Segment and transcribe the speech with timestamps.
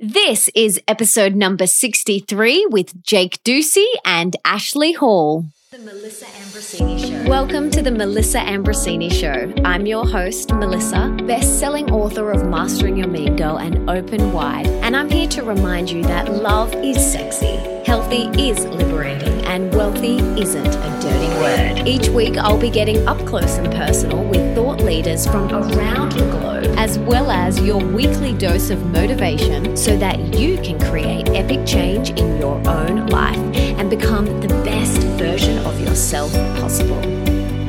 [0.00, 5.46] This is episode number 63 with Jake Ducey and Ashley Hall.
[5.72, 7.28] The Melissa Ambrosini Show.
[7.28, 9.52] Welcome to the Melissa Ambrosini Show.
[9.64, 14.96] I'm your host, Melissa, best-selling author of Mastering Your Mean Girl and Open Wide, and
[14.96, 20.64] I'm here to remind you that love is sexy, healthy is liberating, and wealthy isn't
[20.64, 21.88] a dirty word.
[21.88, 26.30] Each week, I'll be getting up close and personal with thought leaders from around the
[26.30, 31.66] globe, as well as your weekly dose of motivation so that you can create epic
[31.66, 33.38] change in your own life
[33.78, 36.98] and become the best version of yourself possible.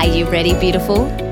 [0.01, 1.28] Are you ready, beautiful?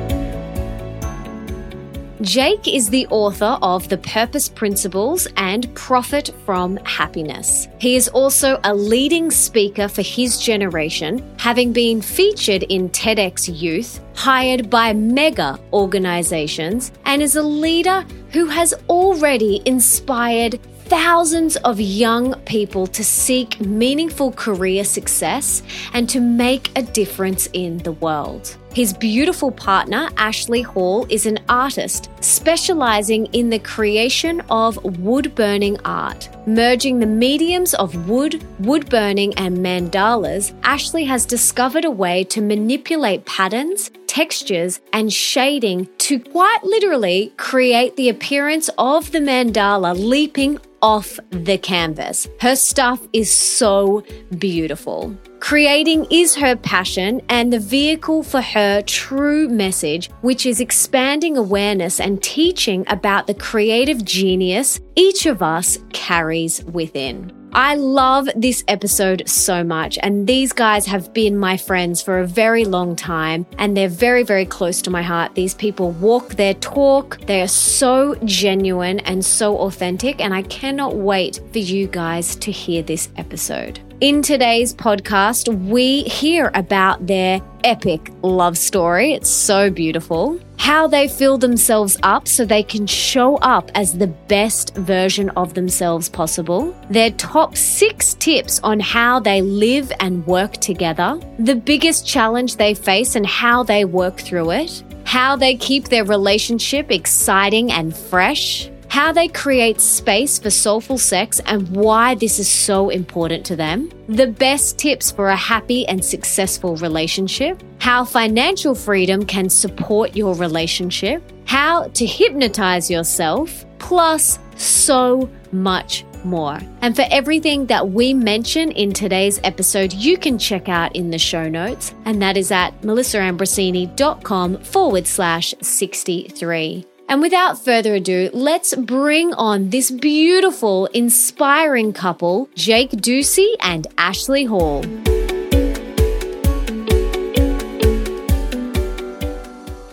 [2.22, 7.68] Jake is the author of The Purpose Principles and Profit from Happiness.
[7.78, 14.02] He is also a leading speaker for his generation, having been featured in TEDx Youth,
[14.16, 22.34] hired by mega organizations, and is a leader who has already inspired thousands of young
[22.46, 25.62] people to seek meaningful career success
[25.94, 28.58] and to make a difference in the world.
[28.78, 35.80] His beautiful partner, Ashley Hall, is an artist specializing in the creation of wood burning
[35.84, 36.30] art.
[36.46, 42.40] Merging the mediums of wood, wood burning, and mandalas, Ashley has discovered a way to
[42.40, 50.60] manipulate patterns, textures, and shading to quite literally create the appearance of the mandala leaping
[50.84, 52.28] off the canvas.
[52.40, 54.04] Her stuff is so
[54.38, 55.18] beautiful.
[55.40, 62.00] Creating is her passion and the vehicle for her true message, which is expanding awareness
[62.00, 67.32] and teaching about the creative genius each of us carries within.
[67.54, 72.28] I love this episode so much, and these guys have been my friends for a
[72.28, 75.34] very long time, and they're very, very close to my heart.
[75.36, 80.98] These people walk their talk, they are so genuine and so authentic, and I cannot
[80.98, 83.80] wait for you guys to hear this episode.
[84.00, 89.14] In today's podcast, we hear about their epic love story.
[89.14, 90.40] It's so beautiful.
[90.60, 95.56] How they fill themselves up so they can show up as the best version of
[95.56, 96.76] themselves possible.
[96.92, 101.20] Their top six tips on how they live and work together.
[101.40, 104.84] The biggest challenge they face and how they work through it.
[105.06, 111.40] How they keep their relationship exciting and fresh how they create space for soulful sex
[111.46, 116.04] and why this is so important to them, the best tips for a happy and
[116.04, 125.30] successful relationship, how financial freedom can support your relationship, how to hypnotize yourself, plus so
[125.52, 126.60] much more.
[126.82, 131.20] And for everything that we mention in today's episode, you can check out in the
[131.20, 136.97] show notes, and that is at melissaambrosini.com forward slash 63.
[137.10, 144.44] And without further ado, let's bring on this beautiful, inspiring couple, Jake Ducey and Ashley
[144.44, 144.82] Hall.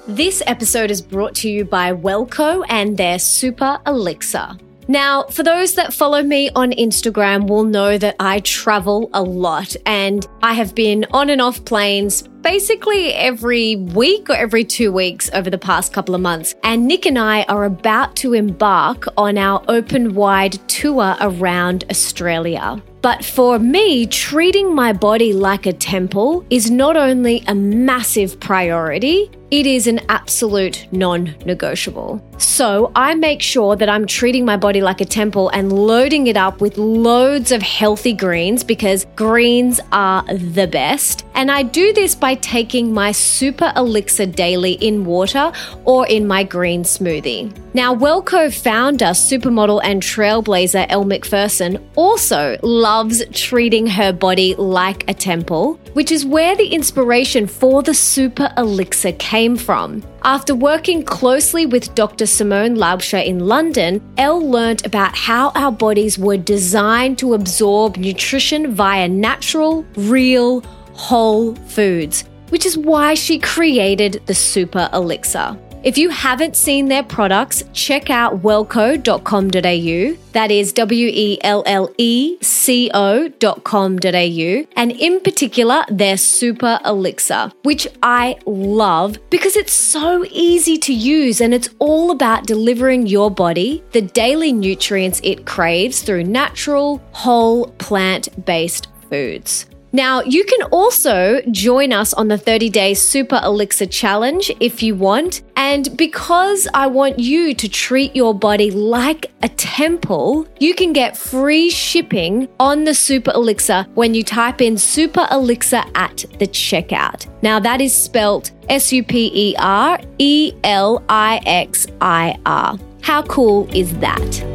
[0.08, 4.56] This episode is brought to you by WelleCo and their Super Elixir.
[4.88, 9.74] Now, for those that follow me on Instagram will know that I travel a lot
[9.86, 15.30] and I have been on and off planes basically every week or every two weeks
[15.32, 16.54] over the past couple of months.
[16.62, 22.82] And Nick and I are about to embark on our open wide tour around Australia.
[23.00, 29.30] But for me, treating my body like a temple is not only a massive priority,
[29.60, 32.20] it is an absolute non negotiable.
[32.38, 36.36] So I make sure that I'm treating my body like a temple and loading it
[36.36, 41.24] up with loads of healthy greens because greens are the best.
[41.34, 45.52] And I do this by taking my super elixir daily in water
[45.84, 47.52] or in my green smoothie.
[47.74, 55.14] Now, WelleCo founder, supermodel, and trailblazer Elle Macpherson also loves treating her body like a
[55.14, 60.02] temple, which is where the inspiration for the super elixir came from.
[60.22, 62.24] After working closely with Dr.
[62.24, 68.72] Simone Laubscher in London, Elle learned about how our bodies were designed to absorb nutrition
[68.72, 70.60] via natural, real,
[70.94, 75.58] whole foods, which is why she created the Super Elixir.
[75.84, 80.16] If you haven't seen their products, check out welleco.com.au.
[80.32, 84.66] That is W E L L E C O.com.au.
[84.76, 91.42] And in particular, their Super Elixir, which I love because it's so easy to use
[91.42, 97.66] and it's all about delivering your body the daily nutrients it craves through natural, whole,
[97.72, 99.66] plant based foods.
[99.94, 104.96] Now, you can also join us on the 30 day Super Elixir Challenge if you
[104.96, 105.42] want.
[105.54, 111.16] And because I want you to treat your body like a temple, you can get
[111.16, 117.28] free shipping on the Super Elixir when you type in Super Elixir at the checkout.
[117.44, 122.76] Now, that is spelt S U P E R E L I X I R.
[123.02, 124.53] How cool is that?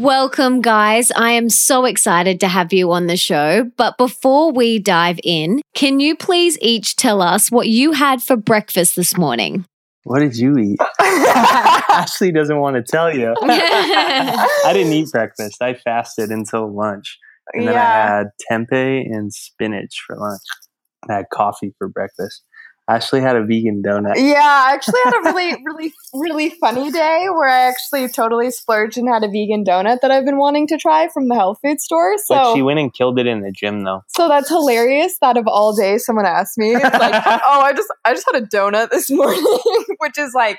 [0.00, 1.10] Welcome, guys.
[1.12, 3.70] I am so excited to have you on the show.
[3.78, 8.36] But before we dive in, can you please each tell us what you had for
[8.36, 9.64] breakfast this morning?
[10.04, 10.78] What did you eat?
[11.00, 13.34] Ashley doesn't want to tell you.
[13.42, 15.62] I didn't eat breakfast.
[15.62, 17.16] I fasted until lunch.
[17.54, 17.80] And then Yeah.
[17.80, 20.42] I had tempeh and spinach for lunch.
[21.08, 22.42] I had coffee for breakfast.
[22.88, 24.14] Ashley had a vegan donut.
[24.16, 28.96] Yeah, I actually had a really, really, really funny day where I actually totally splurged
[28.96, 31.80] and had a vegan donut that I've been wanting to try from the health food
[31.80, 32.14] store.
[32.28, 34.02] But she went and killed it in the gym though.
[34.06, 35.18] so that's hilarious.
[35.20, 36.82] That of all days, someone asked me, like,
[37.26, 39.42] "Oh, I just, I just had a donut this morning,"
[39.98, 40.58] which is like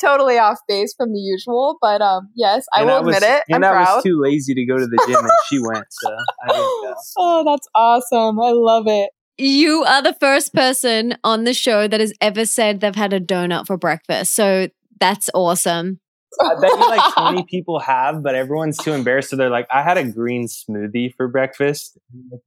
[0.00, 1.76] totally off base from the usual.
[1.80, 3.42] But um, yes, I And will was, admit it.
[3.54, 3.94] And I'm I proud.
[3.96, 6.10] was too lazy to go to the gym and she went, so
[6.44, 6.94] I didn't go.
[7.18, 8.40] oh, that's awesome!
[8.40, 9.10] I love it.
[9.38, 13.20] You are the first person on the show that has ever said they've had a
[13.20, 14.34] donut for breakfast.
[14.34, 14.68] So
[15.00, 16.00] that's awesome.
[16.40, 19.30] I bet you like 20 people have, but everyone's too embarrassed.
[19.30, 21.96] So they're like, I had a green smoothie for breakfast.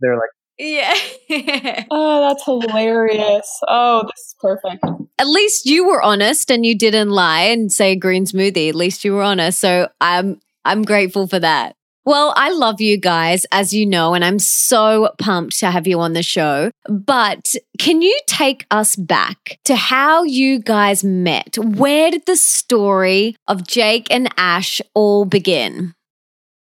[0.02, 0.94] They're like, Yeah.
[1.92, 3.60] Oh, that's hilarious.
[3.68, 4.84] Oh, this is perfect.
[5.18, 8.70] At least you were honest and you didn't lie and say green smoothie.
[8.70, 9.60] At least you were honest.
[9.60, 11.76] So I'm I'm grateful for that.
[12.04, 16.00] Well, I love you guys, as you know, and I'm so pumped to have you
[16.00, 16.72] on the show.
[16.90, 21.58] But can you take us back to how you guys met?
[21.60, 25.94] Where did the story of Jake and Ash all begin?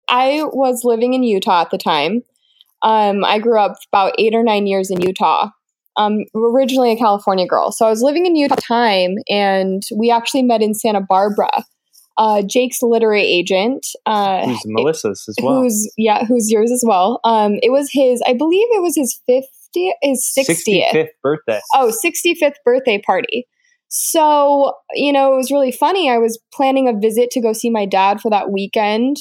[0.09, 2.23] I was living in Utah at the time.
[2.83, 5.51] Um, I grew up about eight or nine years in Utah.
[5.97, 10.45] Um, originally a California girl, so I was living in Utah time, and we actually
[10.45, 11.65] met in Santa Barbara.
[12.19, 15.63] Uh, Jake's literary agent, uh, who's Melissa's as well.
[15.63, 17.21] who's yeah, who's yours as well.
[17.23, 19.21] Um, it was his, I believe it was his
[20.03, 20.93] his sixtieth.
[20.93, 21.61] 65th birthday.
[21.75, 23.47] Oh, 65th birthday party.
[23.89, 26.11] So, you know, it was really funny.
[26.11, 29.17] I was planning a visit to go see my dad for that weekend.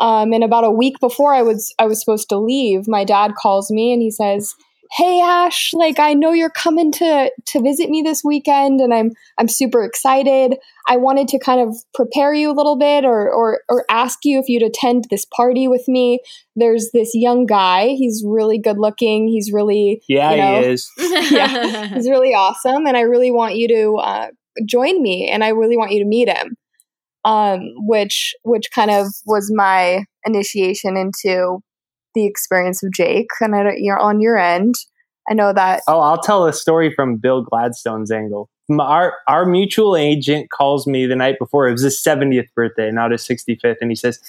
[0.00, 3.32] Um, and about a week before I was I was supposed to leave, my dad
[3.40, 4.54] calls me and he says,
[4.92, 9.10] "Hey Ash, like I know you're coming to to visit me this weekend and I'm
[9.38, 10.56] I'm super excited.
[10.88, 14.38] I wanted to kind of prepare you a little bit or or or ask you
[14.38, 16.20] if you'd attend this party with me.
[16.56, 17.88] There's this young guy.
[17.88, 19.28] He's really good looking.
[19.28, 20.90] He's really Yeah, you know, he is.
[21.30, 21.86] Yeah.
[21.88, 24.26] He's really awesome, and I really want you to uh,
[24.66, 26.56] join me, and I really want you to meet him.
[27.24, 31.60] Um, which which kind of was my initiation into
[32.14, 34.74] the experience of Jake, and I, don't- you're on your end.
[35.30, 35.82] I know that.
[35.86, 38.48] Oh, I'll tell a story from Bill Gladstone's angle.
[38.78, 41.68] Our our mutual agent calls me the night before.
[41.68, 44.20] It was his 70th birthday, not his 65th, and he says,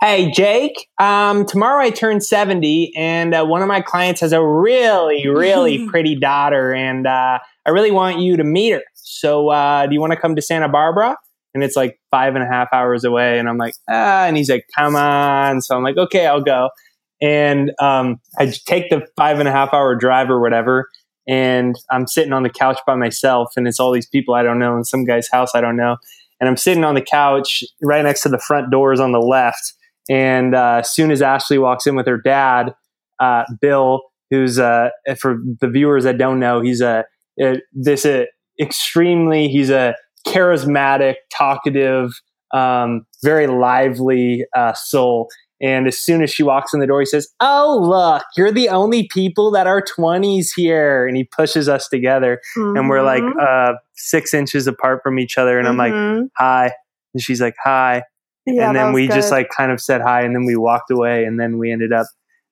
[0.00, 4.42] "Hey, Jake, um, tomorrow I turn 70, and uh, one of my clients has a
[4.44, 8.82] really, really pretty daughter, and uh, I really want you to meet her.
[8.94, 11.16] So, uh, do you want to come to Santa Barbara?"
[11.54, 14.48] And it's like five and a half hours away, and I'm like, "Ah," and he's
[14.50, 16.70] like, "Come on." So I'm like, "Okay, I'll go."
[17.22, 20.88] And um, I take the five and a half hour drive or whatever,
[21.28, 24.58] and I'm sitting on the couch by myself, and it's all these people I don't
[24.58, 25.96] know, in some guy's house I don't know,
[26.40, 29.72] and I'm sitting on the couch right next to the front doors on the left,
[30.10, 32.74] and uh, as soon as Ashley walks in with her dad,
[33.20, 37.04] uh, Bill, who's uh, for the viewers that don't know, he's a,
[37.42, 38.24] uh this uh,
[38.60, 39.94] extremely he's a
[40.26, 42.12] charismatic, talkative,
[42.52, 45.28] um, very lively uh, soul.
[45.62, 48.68] And as soon as she walks in the door, he says, Oh, look, you're the
[48.68, 51.06] only people that are 20s here.
[51.06, 52.40] And he pushes us together.
[52.76, 53.40] And we're like Mhm.
[53.40, 55.58] uh, six inches apart from each other.
[55.58, 56.28] And I'm like, Mhm.
[56.36, 56.72] Hi.
[57.14, 58.02] And she's like, Hi.
[58.44, 60.22] Yeah, and then we just like kind of said hi.
[60.22, 61.22] And then we walked away.
[61.24, 62.06] And then we ended up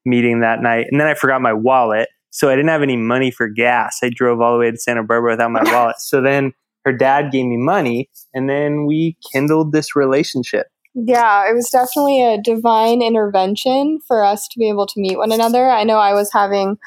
[0.04, 0.86] meeting that night.
[0.90, 2.08] And then I forgot my wallet.
[2.30, 3.98] So I didn't have any money for gas.
[4.04, 5.96] I drove all the way to Santa Barbara without my wallet.
[5.98, 6.52] So then
[6.84, 8.08] her dad gave me money.
[8.32, 10.68] And then we kindled this relationship.
[10.94, 15.32] Yeah, it was definitely a divine intervention for us to be able to meet one
[15.32, 15.68] another.
[15.70, 16.78] I know I was having,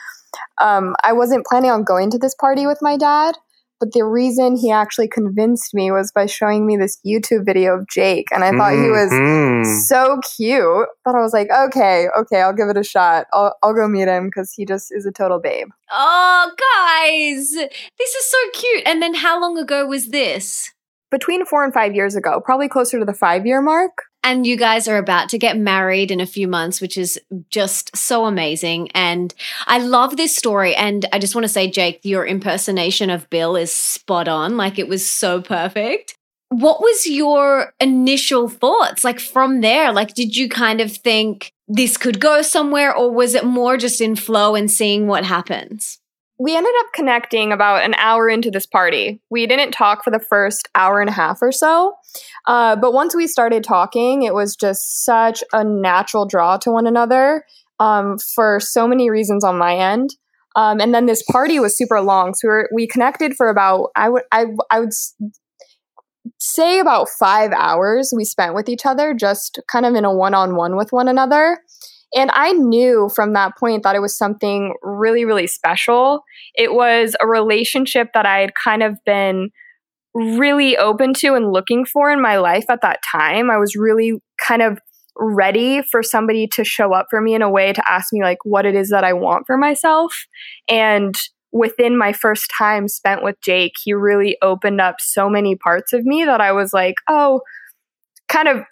[0.59, 3.37] um, I wasn't planning on going to this party with my dad,
[3.79, 7.87] but the reason he actually convinced me was by showing me this YouTube video of
[7.87, 9.85] Jake, and I thought he was Mhm.
[9.87, 13.27] so cute that I was like, okay, okay, I'll give it a shot.
[13.33, 15.67] I'll, I'll go meet him because he just is a total babe.
[15.91, 18.83] Oh, guys, this is so cute.
[18.85, 20.71] And then how long ago was this?
[21.13, 23.93] Between four and five years ago, probably closer to the five year mark.
[24.23, 27.95] and you guys are about to get married in a few months, which is just
[27.95, 28.89] so amazing.
[28.95, 29.33] And
[29.67, 30.73] I love this story.
[30.75, 34.57] And I just want to say, Jake, your impersonation of Bill is spot on.
[34.57, 36.15] Like it was so perfect.
[36.49, 39.03] What was your initial thoughts?
[39.03, 43.35] Like from there, like did you kind of think this could go somewhere, or was
[43.35, 45.99] it more just in flow and seeing what happens?
[46.39, 49.21] We ended up connecting about an hour into this party.
[49.29, 51.93] We didn't talk for the first hour and a half or so.
[52.47, 56.87] Uh, but once we started talking, it was just such a natural draw to one
[56.87, 57.45] another
[57.79, 60.15] um, for so many reasons on my end.
[60.55, 62.33] Um, and then this party was super long.
[62.33, 64.93] So we, were, we connected for about, I would, I, I would
[66.39, 70.33] say about five hours we spent with each other, just kind of in a one
[70.33, 71.59] on one with one another.
[72.15, 76.23] And I knew from that point that it was something really, really special.
[76.55, 79.49] It was a relationship that I had kind of been
[80.13, 83.49] really open to and looking for in my life at that time.
[83.49, 84.79] I was really kind of
[85.15, 88.39] ready for somebody to show up for me in a way to ask me like
[88.43, 90.25] what it is that I want for myself.
[90.67, 91.15] And
[91.51, 96.03] within my first time spent with Jake, he really opened up so many parts of
[96.03, 97.41] me that I was like, oh,
[98.27, 98.63] kind of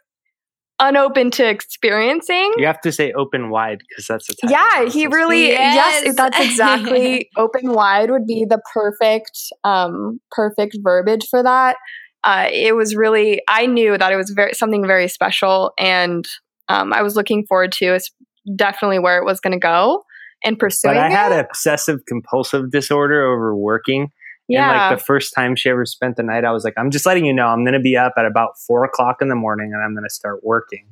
[0.82, 2.54] unopen to experiencing.
[2.58, 4.90] You have to say open wide because that's the yeah.
[4.90, 6.04] He really yes.
[6.04, 11.78] yes that's exactly open wide would be the perfect um perfect verbiage for that.
[12.24, 16.28] Uh, it was really I knew that it was very something very special, and
[16.68, 17.96] um, I was looking forward to.
[17.96, 18.12] It's
[18.56, 20.04] definitely where it was going to go
[20.44, 20.96] and pursuing.
[20.96, 21.12] But I it.
[21.12, 24.10] had obsessive compulsive disorder over working.
[24.52, 24.70] Yeah.
[24.70, 27.06] And like the first time she ever spent the night, I was like, I'm just
[27.06, 29.72] letting you know, I'm going to be up at about four o'clock in the morning
[29.74, 30.86] and I'm going to start working.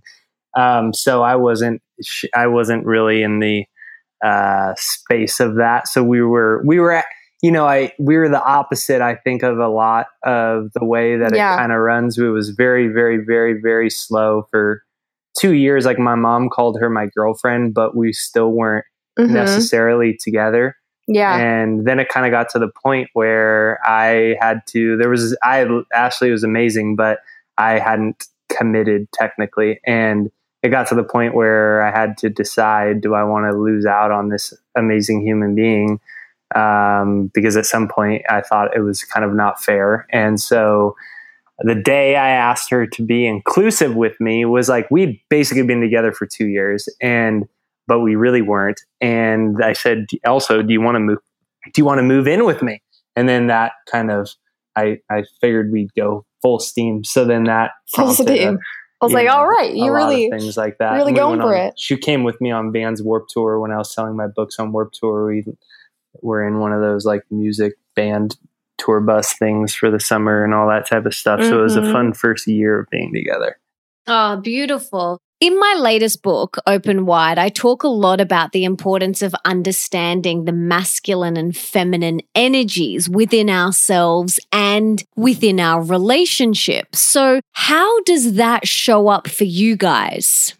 [0.57, 1.81] Um, so I wasn't,
[2.33, 3.65] I wasn't really in the
[4.25, 5.87] uh, space of that.
[5.87, 7.05] So we were, we were at,
[7.41, 9.01] you know, I we were the opposite.
[9.01, 11.53] I think of a lot of the way that yeah.
[11.53, 12.17] it kind of runs.
[12.17, 14.83] It was very, very, very, very slow for
[15.37, 15.85] two years.
[15.85, 18.85] Like my mom called her my girlfriend, but we still weren't
[19.17, 19.33] mm-hmm.
[19.33, 20.75] necessarily together.
[21.11, 21.35] Yeah.
[21.37, 25.35] And then it kind of got to the point where I had to, there was,
[25.43, 27.19] I, Ashley was amazing, but
[27.57, 29.79] I hadn't committed technically.
[29.87, 30.29] And
[30.61, 33.87] it got to the point where I had to decide do I want to lose
[33.87, 35.99] out on this amazing human being?
[36.55, 40.05] Um, because at some point I thought it was kind of not fair.
[40.11, 40.95] And so
[41.59, 45.81] the day I asked her to be inclusive with me was like, we'd basically been
[45.81, 46.87] together for two years.
[47.01, 47.47] And
[47.89, 48.79] but we really weren't.
[49.01, 51.17] And I said, also, do you want to move?
[51.65, 52.81] Do you want to move in with me?
[53.17, 54.29] And then that kind of,
[54.77, 57.03] I, I figured we'd go full steam.
[57.03, 58.55] So then that full steam.
[58.55, 58.60] A,
[59.01, 60.93] I was like, know, all right, you really things like that.
[60.93, 61.74] Really going for on, it.
[61.77, 64.72] She came with me on Vans Warp Tour when I was selling my books on
[64.72, 65.27] Warp Tour.
[65.27, 65.46] We
[66.22, 68.38] were in one of those like music band
[68.77, 71.39] tour bus things for the summer and all that type of stuff.
[71.39, 71.50] Mm-hmm.
[71.50, 71.91] So it was a mm-hmm.
[71.91, 73.58] fun first year of being together.
[74.08, 75.22] Oh, beautiful.
[75.39, 80.43] In my latest book, Open Wide, I talk a lot about the importance of understanding
[80.43, 87.00] the masculine and feminine energies within ourselves and within our relationships.
[87.00, 90.55] So, how does that show up for you guys?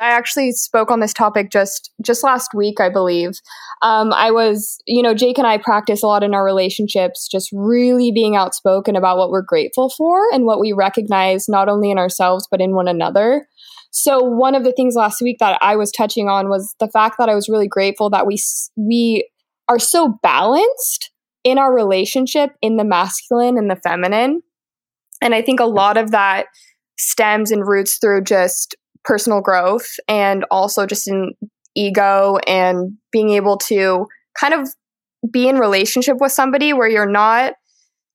[0.00, 3.40] I actually spoke on this topic just just last week, I believe.
[3.82, 7.50] Um, I was, you know, Jake and I practice a lot in our relationships, just
[7.52, 11.98] really being outspoken about what we're grateful for and what we recognize not only in
[11.98, 13.46] ourselves but in one another.
[13.96, 17.14] So one of the things last week that I was touching on was the fact
[17.18, 18.38] that I was really grateful that we
[18.76, 19.30] we
[19.68, 21.12] are so balanced
[21.44, 24.42] in our relationship in the masculine and the feminine.
[25.22, 26.46] And I think a lot of that
[26.98, 28.74] stems and roots through just
[29.04, 31.32] personal growth and also just in
[31.76, 34.06] ego and being able to
[34.38, 34.68] kind of
[35.30, 37.52] be in relationship with somebody where you're not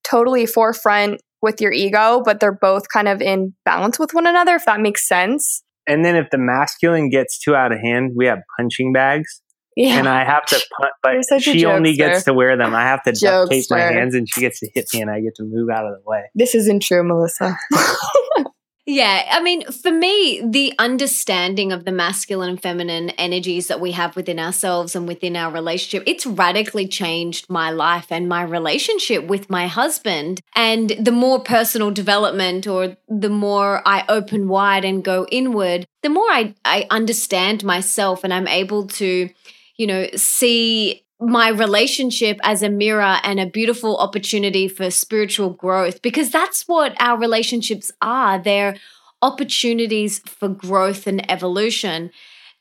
[0.04, 4.56] totally forefront with your ego, but they're both kind of in balance with one another,
[4.56, 5.64] if that makes sense.
[5.89, 9.41] And then if the masculine gets too out of hand, we have punching bags.
[9.75, 9.98] Yeah.
[9.98, 12.75] And I have to punt, but she only gets to wear them.
[12.75, 15.19] I have to duct tape my hands and she gets to hit me and I
[15.22, 16.24] get to move out of the way.
[16.36, 17.58] This isn't true, Melissa.
[18.91, 23.91] Yeah, I mean, for me, the understanding of the masculine and feminine energies that we
[23.91, 29.27] have within ourselves and within our relationship, it's radically changed my life and my relationship
[29.27, 30.41] with my husband.
[30.55, 36.10] And the more personal development or the more I open wide and go inward, the
[36.10, 39.29] more I, I understand myself and I'm able to,
[39.77, 46.02] you know, see my relationship as a mirror and a beautiful opportunity for spiritual growth
[46.02, 48.40] because that's what our relationships are.
[48.40, 48.78] They're
[49.22, 52.12] opportunities for growth and evolution.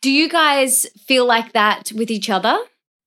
[0.01, 2.59] Do you guys feel like that with each other?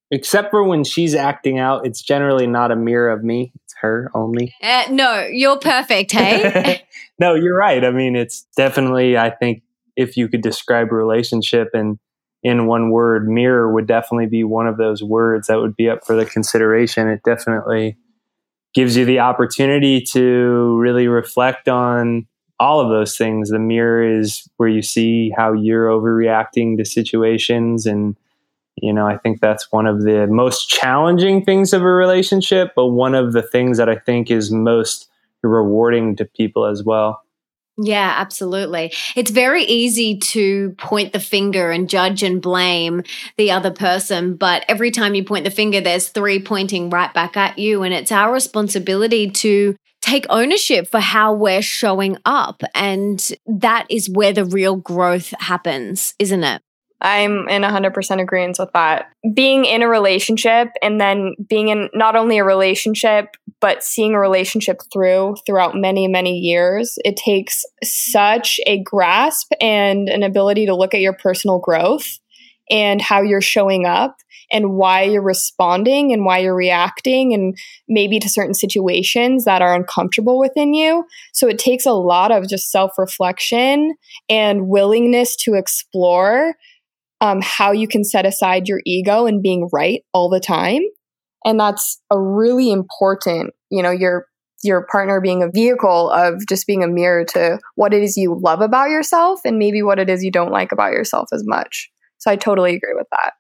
[0.10, 3.54] Except for when she's acting out, it's generally not a mirror of me.
[3.64, 4.54] It's her only.
[4.62, 6.84] Uh, no, you're perfect, hey?
[7.20, 7.84] no, you're right.
[7.84, 9.64] I mean, it's definitely, I think,
[9.96, 11.98] if you could describe a relationship and
[12.44, 16.06] in one word, mirror would definitely be one of those words that would be up
[16.06, 17.08] for the consideration.
[17.08, 17.98] It definitely
[18.74, 22.26] gives you the opportunity to really reflect on
[22.60, 23.50] all of those things.
[23.50, 27.86] The mirror is where you see how you're overreacting to situations.
[27.86, 28.16] And,
[28.78, 32.88] you know, I think that's one of the most challenging things of a relationship, but
[32.88, 35.10] one of the things that I think is most
[35.44, 37.24] rewarding to people as well.
[37.84, 38.94] Yeah, absolutely.
[39.16, 43.04] It's very easy to point the finger and judge and blame
[43.38, 47.36] the other person, but every time you point the finger, there's three pointing right back
[47.38, 47.82] at you.
[47.84, 52.62] And it's our responsibility to take ownership for how we're showing up.
[52.76, 56.62] And that is where the real growth happens, isn't it?
[57.02, 59.12] I'm in 100% agreement with that.
[59.34, 64.20] Being in a relationship and then being in not only a relationship, but seeing a
[64.20, 70.76] relationship through throughout many, many years, it takes such a grasp and an ability to
[70.76, 72.20] look at your personal growth
[72.70, 74.18] and how you're showing up
[74.52, 79.76] and why you're responding and why you're reacting and maybe to certain situations that are
[79.76, 81.06] uncomfortable within you.
[81.32, 83.96] So it takes a lot of just self reflection
[84.30, 86.56] and willingness to explore
[87.22, 90.82] um, how you can set aside your ego and being right all the time.
[91.46, 94.28] And that's a really important, you know, your
[94.64, 98.40] your partner being a vehicle of just being a mirror to what it is you
[98.40, 101.90] love about yourself and maybe what it is you don't like about yourself as much.
[102.20, 103.34] So I totally agree with that.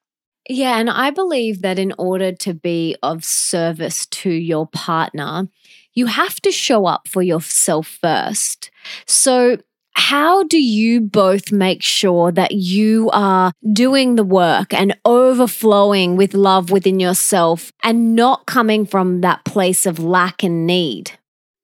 [0.50, 5.48] Yeah, and I believe that in order to be of service to your partner,
[5.93, 8.72] you have to show up for yourself first.
[9.05, 9.58] So
[9.93, 16.33] how do you both make sure that you are doing the work and overflowing with
[16.33, 21.12] love within yourself and not coming from that place of lack and need?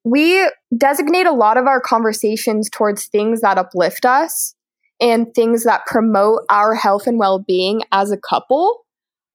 [0.03, 4.55] We designate a lot of our conversations towards things that uplift us
[5.01, 8.85] and things that promote our health and well being as a couple.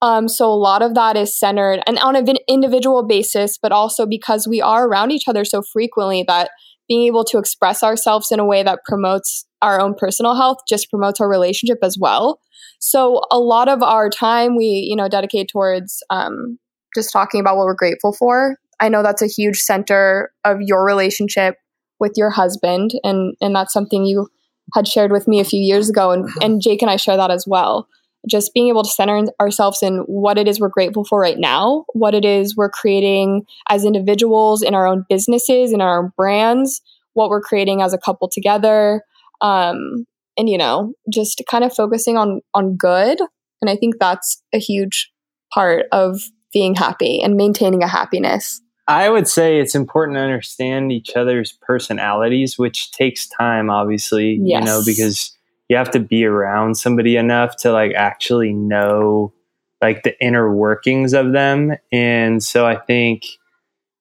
[0.00, 4.04] Um, so a lot of that is centered and on an individual basis, but also
[4.04, 6.50] because we are around each other so frequently that
[6.88, 10.90] being able to express ourselves in a way that promotes our own personal health just
[10.90, 12.40] promotes our relationship as well.
[12.80, 16.58] So a lot of our time we, you know, dedicate towards um,
[16.94, 18.56] just talking about what we're grateful for.
[18.80, 21.54] I know that's a huge center of your relationship
[22.00, 24.28] with your husband, and and that's something you
[24.74, 27.30] had shared with me a few years ago, and and Jake and I share that
[27.30, 27.86] as well
[28.28, 31.84] just being able to center ourselves in what it is we're grateful for right now,
[31.92, 36.80] what it is we're creating as individuals in our own businesses, in our own brands,
[37.14, 39.02] what we're creating as a couple together.
[39.40, 40.06] Um,
[40.36, 43.20] and you know, just kind of focusing on on good.
[43.60, 45.10] And I think that's a huge
[45.52, 46.20] part of
[46.52, 48.60] being happy and maintaining a happiness.
[48.88, 54.60] I would say it's important to understand each other's personalities, which takes time, obviously, yes.
[54.60, 55.36] you know, because
[55.72, 59.32] you have to be around somebody enough to like actually know
[59.80, 61.72] like the inner workings of them.
[61.90, 63.24] And so i think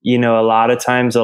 [0.01, 1.15] you know a lot of times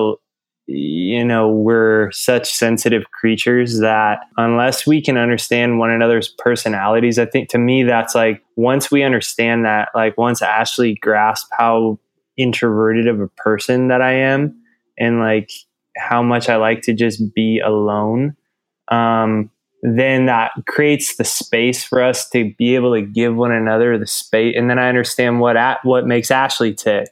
[0.68, 7.26] you know we're such sensitive creatures that unless we can understand one another's personalities i
[7.26, 11.98] think to me that's like once we understand that like once ashley grasp how
[12.36, 14.54] introverted of a person that i am
[15.00, 15.50] and like
[15.96, 18.36] how much i like to just be alone
[18.90, 19.50] um
[19.82, 24.08] then that creates the space for us to be able to give one another the
[24.08, 24.56] space.
[24.58, 27.10] And then I understand what at, what makes Ashley tick,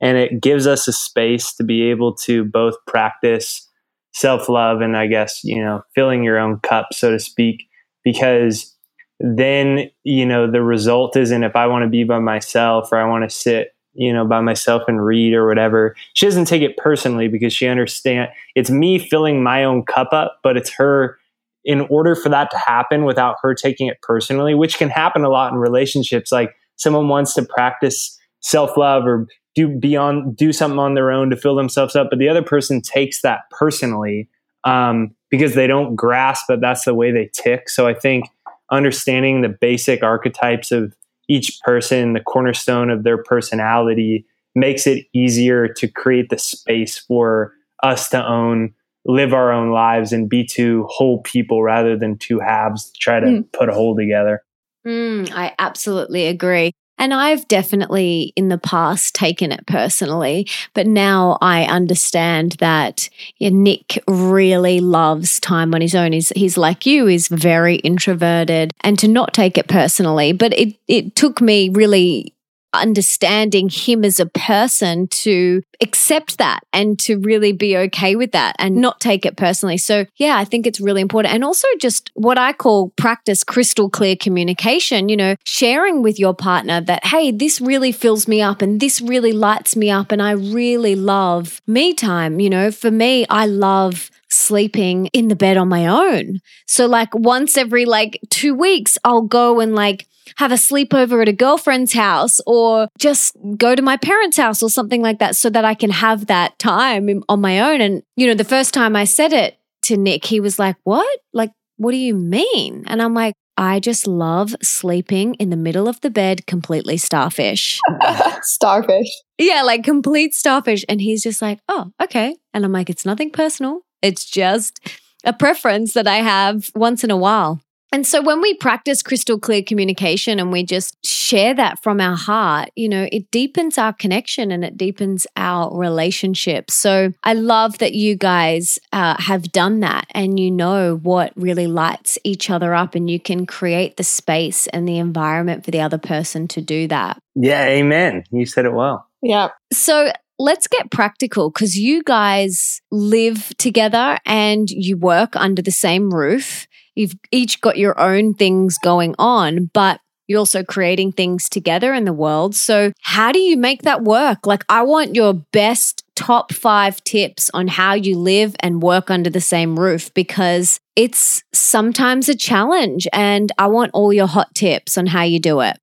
[0.00, 3.68] and it gives us a space to be able to both practice
[4.12, 7.64] self love and I guess you know filling your own cup, so to speak,
[8.02, 8.74] because
[9.20, 13.08] then you know the result isn't if I want to be by myself or I
[13.08, 16.76] want to sit you know by myself and read or whatever she doesn't take it
[16.76, 21.18] personally because she understands it's me filling my own cup up but it's her
[21.66, 25.28] in order for that to happen without her taking it personally, which can happen a
[25.28, 29.26] lot in relationships, like someone wants to practice self love or
[29.56, 32.80] do beyond do something on their own to fill themselves up, but the other person
[32.80, 34.28] takes that personally
[34.62, 37.68] um, because they don't grasp that that's the way they tick.
[37.68, 38.26] So I think
[38.70, 40.94] understanding the basic archetypes of
[41.28, 44.24] each person, the cornerstone of their personality,
[44.54, 47.52] makes it easier to create the space for
[47.82, 48.72] us to own
[49.06, 53.20] live our own lives and be two whole people rather than two halves to try
[53.20, 53.52] to mm.
[53.52, 54.42] put a whole together.
[54.86, 56.72] Mm, I absolutely agree.
[56.98, 63.50] And I've definitely in the past taken it personally, but now I understand that yeah,
[63.50, 66.12] Nick really loves time on his own.
[66.12, 70.32] He's, he's like you, he's very introverted and to not take it personally.
[70.32, 72.34] But it, it took me really
[72.82, 78.56] understanding him as a person to accept that and to really be okay with that
[78.58, 79.78] and not take it personally.
[79.78, 81.34] So, yeah, I think it's really important.
[81.34, 86.34] And also just what I call practice crystal clear communication, you know, sharing with your
[86.34, 90.12] partner that, hey, this really fills me up and this really lights me up.
[90.12, 92.40] And I really love me time.
[92.40, 96.40] You know, for me, I love sleeping in the bed on my own.
[96.66, 101.28] So like once every like 2 weeks I'll go and like have a sleepover at
[101.28, 105.50] a girlfriend's house or just go to my parents' house or something like that so
[105.50, 108.96] that I can have that time on my own and you know the first time
[108.96, 111.18] I said it to Nick he was like, "What?
[111.32, 115.88] Like what do you mean?" And I'm like, I just love sleeping in the middle
[115.88, 117.80] of the bed, completely starfish.
[118.42, 119.08] starfish.
[119.38, 120.84] Yeah, like complete starfish.
[120.88, 122.36] And he's just like, oh, okay.
[122.52, 123.80] And I'm like, it's nothing personal.
[124.02, 124.80] It's just
[125.24, 127.60] a preference that I have once in a while.
[127.96, 132.14] And so when we practice crystal clear communication and we just share that from our
[132.14, 136.70] heart, you know, it deepens our connection and it deepens our relationship.
[136.70, 141.66] So I love that you guys uh, have done that and you know what really
[141.66, 145.80] lights each other up and you can create the space and the environment for the
[145.80, 147.18] other person to do that.
[147.34, 148.24] Yeah, amen.
[148.30, 149.08] You said it well.
[149.22, 149.48] Yeah.
[149.72, 156.10] So let's get practical because you guys live together and you work under the same
[156.12, 156.66] roof.
[156.96, 162.04] You've each got your own things going on, but you're also creating things together in
[162.04, 162.54] the world.
[162.56, 164.46] So, how do you make that work?
[164.46, 169.30] Like, I want your best top five tips on how you live and work under
[169.30, 173.06] the same roof because it's sometimes a challenge.
[173.12, 175.78] And I want all your hot tips on how you do it.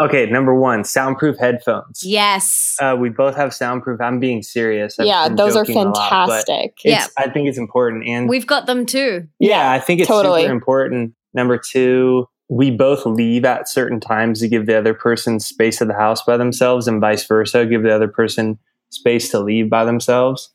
[0.00, 2.02] Okay, number one, soundproof headphones.
[2.02, 2.76] Yes.
[2.80, 4.00] Uh, we both have soundproof.
[4.00, 4.98] I'm being serious.
[4.98, 6.76] I've yeah, those are joking a lot, fantastic.
[6.84, 7.06] Yeah.
[7.18, 8.06] I think it's important.
[8.06, 9.28] And We've got them too.
[9.38, 10.42] yeah, I think it's totally.
[10.42, 11.14] super important.
[11.34, 15.88] Number two, we both leave at certain times to give the other person space of
[15.88, 18.58] the house by themselves and vice versa, give the other person
[18.90, 20.50] space to leave by themselves.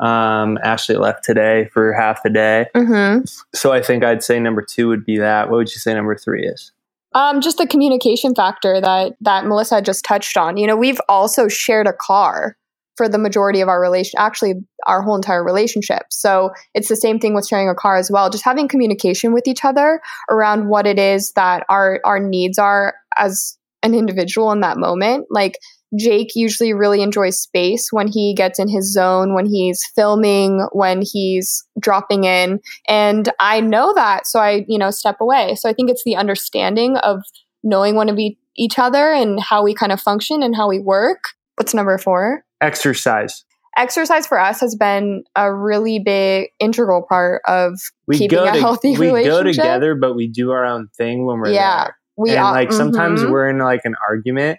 [0.00, 2.66] Um, Ashley left today for half the day.
[2.74, 3.18] hmm
[3.54, 5.48] So I think I'd say number two would be that.
[5.50, 6.72] What would you say number three is?
[7.14, 10.56] Um, just the communication factor that that Melissa just touched on.
[10.56, 12.56] You know, we've also shared a car
[12.96, 14.54] for the majority of our relation, actually
[14.86, 16.02] our whole entire relationship.
[16.10, 18.30] So it's the same thing with sharing a car as well.
[18.30, 22.94] Just having communication with each other around what it is that our our needs are
[23.16, 25.26] as an individual in that moment.
[25.30, 25.58] Like
[25.98, 31.02] Jake usually really enjoys space when he gets in his zone, when he's filming, when
[31.02, 32.60] he's dropping in.
[32.88, 34.26] And I know that.
[34.26, 35.54] So I, you know, step away.
[35.56, 37.22] So I think it's the understanding of
[37.62, 40.78] knowing one of e- each other and how we kind of function and how we
[40.78, 41.20] work.
[41.56, 42.44] What's number four?
[42.60, 43.44] Exercise.
[43.76, 48.60] Exercise for us has been a really big integral part of We keeping a to-
[48.60, 49.32] healthy we relationship.
[49.32, 51.96] go together, but we do our own thing when we're Yeah, there.
[52.16, 53.30] We and like sometimes mhm.
[53.30, 54.58] we're in like an argument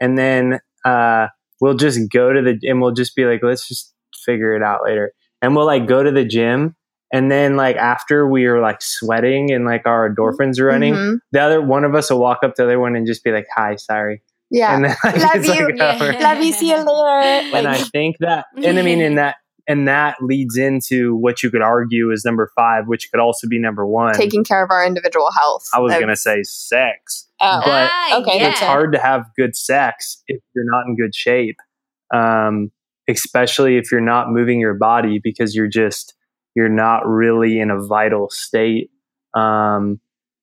[0.00, 1.26] and then uh
[1.60, 3.92] we'll just go to the and we'll just be like let's just
[4.24, 6.74] figure it out later and we'll like go to the gym
[7.12, 11.18] and then like after we are like sweating and like our endorphins are running Mhm.
[11.32, 13.30] the other one of us will walk up to the other one and just be
[13.32, 14.74] like hi sorry Yeah.
[14.74, 16.20] and then like, Love it's, like, you.
[16.22, 16.52] Love you.
[16.52, 17.56] See you later.
[17.56, 21.50] and I think that and I mean in that and that leads into what you
[21.50, 24.84] could argue is number five which could also be number one taking care of our
[24.86, 25.64] individual health.
[25.74, 27.60] I was Of- gonna say sex Oh.
[27.64, 28.50] but Ah, okay, yeah.
[28.50, 31.56] it's hard to have good sex if you're not in good shape
[32.14, 32.70] um,
[33.08, 36.14] especially if you're not moving your body because you're just
[36.54, 38.90] you're not really in a vital state
[39.34, 40.00] um,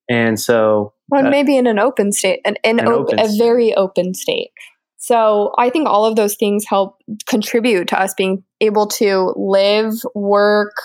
[0.10, 3.28] and so Well, Uh, maybe in an open state, an, an, An op- open a
[3.30, 3.38] state.
[3.38, 4.52] very open state.
[5.02, 9.94] So I think all of those things help contribute to us being able to live,
[10.14, 10.76] work,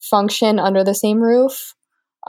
[0.00, 1.74] function under the same roof.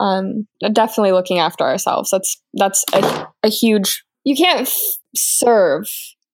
[0.00, 2.10] Um, definitely looking after ourselves.
[2.10, 4.04] That's that's a, a huge.
[4.24, 4.76] You can't f-
[5.14, 5.88] serve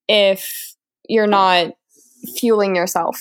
[0.08, 0.74] if
[1.06, 1.72] you're not
[2.38, 3.20] fueling yourself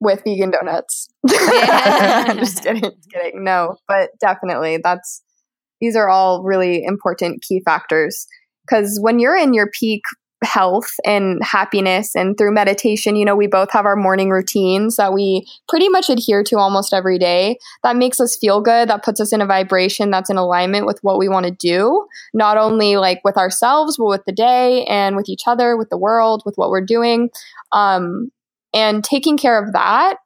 [0.00, 1.08] with vegan donuts.
[1.30, 2.34] Yeah.
[2.38, 3.44] just kidding, just kidding.
[3.44, 5.22] No, but definitely that's
[5.80, 8.26] these are all really important key factors
[8.66, 10.02] because when you're in your peak
[10.44, 15.12] health and happiness and through meditation you know we both have our morning routines that
[15.12, 17.58] we pretty much adhere to almost every day.
[17.82, 18.88] That makes us feel good.
[18.88, 22.06] That puts us in a vibration that's in alignment with what we want to do
[22.32, 25.98] not only like with ourselves but with the day and with each other with the
[25.98, 27.30] world with what we're doing.
[27.72, 28.30] Um,
[28.72, 30.16] and taking care of that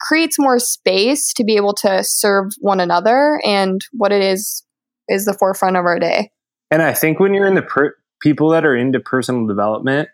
[0.00, 4.64] creates more space to be able to serve one another and what it is
[5.08, 6.30] is the forefront of our day.
[6.70, 7.62] And i think when you're in the
[8.20, 10.08] people that are into personal development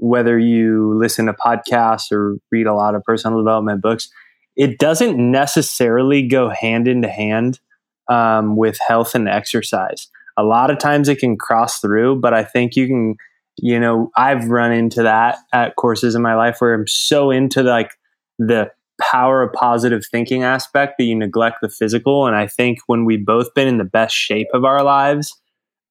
[0.00, 4.08] whether you listen to podcasts or read a lot of personal development books
[4.56, 7.60] it doesn't necessarily go hand into hand
[8.08, 12.44] um, with health and exercise a lot of times it can cross through but i
[12.44, 13.16] think you can
[13.60, 17.62] you know, I've run into that at courses in my life where I'm so into
[17.62, 17.92] like
[18.38, 22.26] the power of positive thinking aspect that you neglect the physical.
[22.26, 25.32] And I think when we've both been in the best shape of our lives,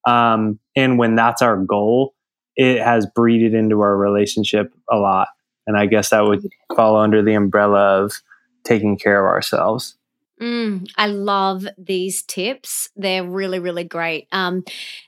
[0.08, 2.14] um, and when that's our goal,
[2.56, 5.28] it has breeded into our relationship a lot.
[5.66, 8.14] And I guess that would fall under the umbrella of
[8.64, 9.96] taking care of ourselves.
[10.40, 12.88] Mm, I love these tips.
[12.96, 14.28] They're really, really great.
[14.32, 14.64] Um,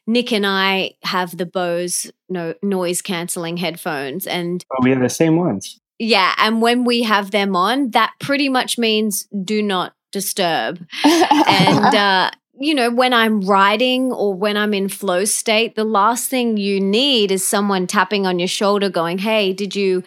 [0.07, 5.09] Nick and I have the Bose no, noise canceling headphones, and oh, we have the
[5.09, 5.81] same ones.
[6.01, 10.85] Yeah, and when we have them on, that pretty much means do not disturb.
[11.05, 16.29] and uh, you know, when I'm writing or when I'm in flow state, the last
[16.29, 20.05] thing you need is someone tapping on your shoulder, going, "Hey, did you?"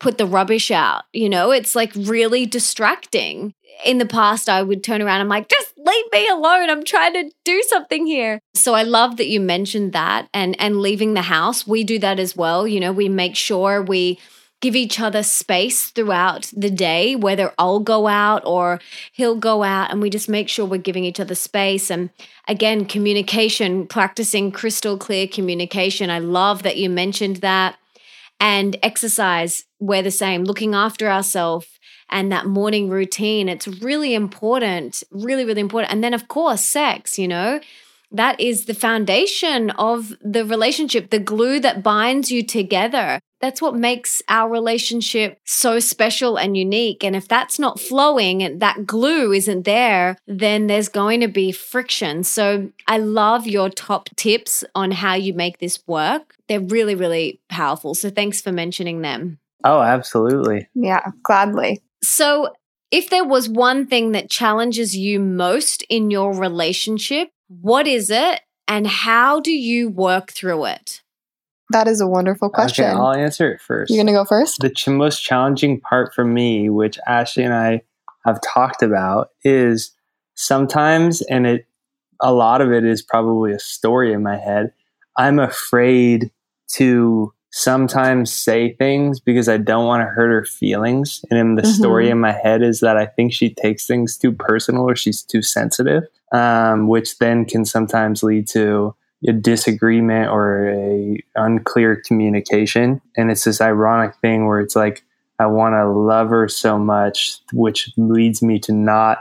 [0.00, 1.04] put the rubbish out.
[1.12, 5.48] You know, it's like really distracting in the past, I would turn around I'm like,
[5.48, 6.70] just leave me alone.
[6.70, 8.40] I'm trying to do something here.
[8.54, 11.66] So I love that you mentioned that and and leaving the house.
[11.66, 12.66] We do that as well.
[12.66, 14.18] You know, we make sure we
[14.62, 18.80] give each other space throughout the day, whether I'll go out or
[19.12, 21.90] he'll go out, and we just make sure we're giving each other space.
[21.90, 22.08] And
[22.48, 26.08] again, communication, practicing crystal clear communication.
[26.08, 27.76] I love that you mentioned that.
[28.40, 31.66] And exercise, we're the same, looking after ourselves
[32.08, 33.48] and that morning routine.
[33.48, 35.92] It's really important, really, really important.
[35.92, 37.60] And then, of course, sex, you know,
[38.12, 43.20] that is the foundation of the relationship, the glue that binds you together.
[43.40, 47.02] That's what makes our relationship so special and unique.
[47.02, 51.50] And if that's not flowing and that glue isn't there, then there's going to be
[51.50, 52.22] friction.
[52.22, 56.36] So I love your top tips on how you make this work.
[56.48, 57.94] They're really, really powerful.
[57.94, 59.38] So thanks for mentioning them.
[59.64, 60.68] Oh, absolutely.
[60.74, 61.82] Yeah, gladly.
[62.02, 62.52] So,
[62.90, 68.40] if there was one thing that challenges you most in your relationship, what is it
[68.68, 71.02] and how do you work through it?
[71.70, 72.84] That is a wonderful question.
[72.84, 73.90] Okay, I'll answer it first.
[73.90, 74.60] You're going to go first?
[74.60, 77.82] The ch- most challenging part for me, which Ashley and I
[78.26, 79.92] have talked about, is
[80.34, 81.66] sometimes, and it
[82.20, 84.72] a lot of it is probably a story in my head.
[85.18, 86.30] I'm afraid
[86.74, 91.22] to sometimes say things because I don't want to hurt her feelings.
[91.30, 91.72] And in the mm-hmm.
[91.72, 95.22] story in my head is that I think she takes things too personal or she's
[95.22, 98.94] too sensitive, um, which then can sometimes lead to
[99.26, 103.00] a disagreement or a unclear communication.
[103.16, 105.04] And it's this ironic thing where it's like
[105.38, 109.18] I want to love her so much, which leads me to not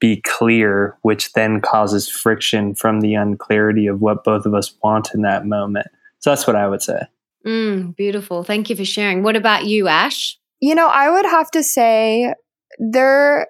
[0.00, 5.14] be clear, which then causes friction from the unclarity of what both of us want
[5.14, 5.86] in that moment.
[6.20, 7.00] So that's what I would say.
[7.46, 8.44] Mm, beautiful.
[8.44, 9.22] Thank you for sharing.
[9.22, 10.38] What about you, Ash?
[10.60, 12.34] You know, I would have to say
[12.78, 13.48] there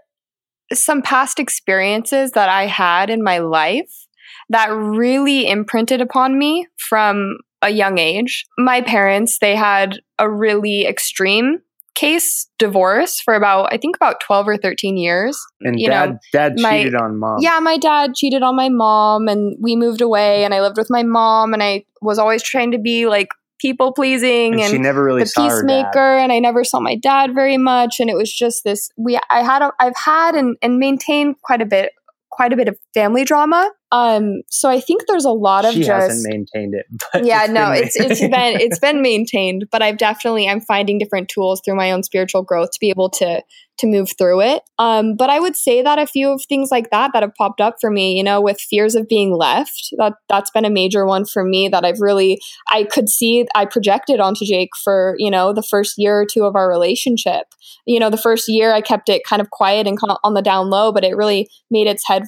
[0.72, 4.07] some past experiences that I had in my life
[4.48, 8.44] that really imprinted upon me from a young age.
[8.59, 11.61] My parents, they had a really extreme
[11.94, 15.38] case divorce for about I think about 12 or 13 years.
[15.61, 17.38] And you dad know, dad my, cheated on mom.
[17.40, 20.88] Yeah, my dad cheated on my mom and we moved away and I lived with
[20.90, 23.29] my mom and I was always trying to be like
[23.64, 27.35] people pleasing and, and, she never really the peacemaker and I never saw my dad
[27.35, 30.79] very much and it was just this we I had a, I've had and, and
[30.79, 31.92] maintained quite a bit
[32.35, 33.70] quite a bit of family drama.
[33.94, 36.87] Um, so I think there's a lot of she just hasn't maintained it.
[37.24, 41.28] yeah, it's no, it's it's been it's been maintained, but I've definitely I'm finding different
[41.28, 43.40] tools through my own spiritual growth to be able to
[43.78, 44.62] to move through it.
[44.80, 47.61] Um, but I would say that a few of things like that that have popped
[47.61, 51.07] up for me, you know, with fears of being left, that that's been a major
[51.07, 52.40] one for me that I've really
[52.72, 56.44] I could see I projected onto Jake for, you know, the first year or two
[56.44, 57.46] of our relationship.
[57.87, 60.35] You know, the first year I kept it kind of quiet and kind of on
[60.35, 62.24] the down low, but it really made its head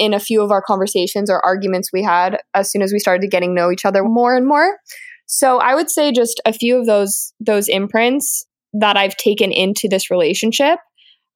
[0.00, 3.30] in a few of our conversations or arguments we had as soon as we started
[3.30, 4.78] getting to know each other more and more.
[5.26, 9.88] So I would say just a few of those those imprints that I've taken into
[9.88, 10.78] this relationship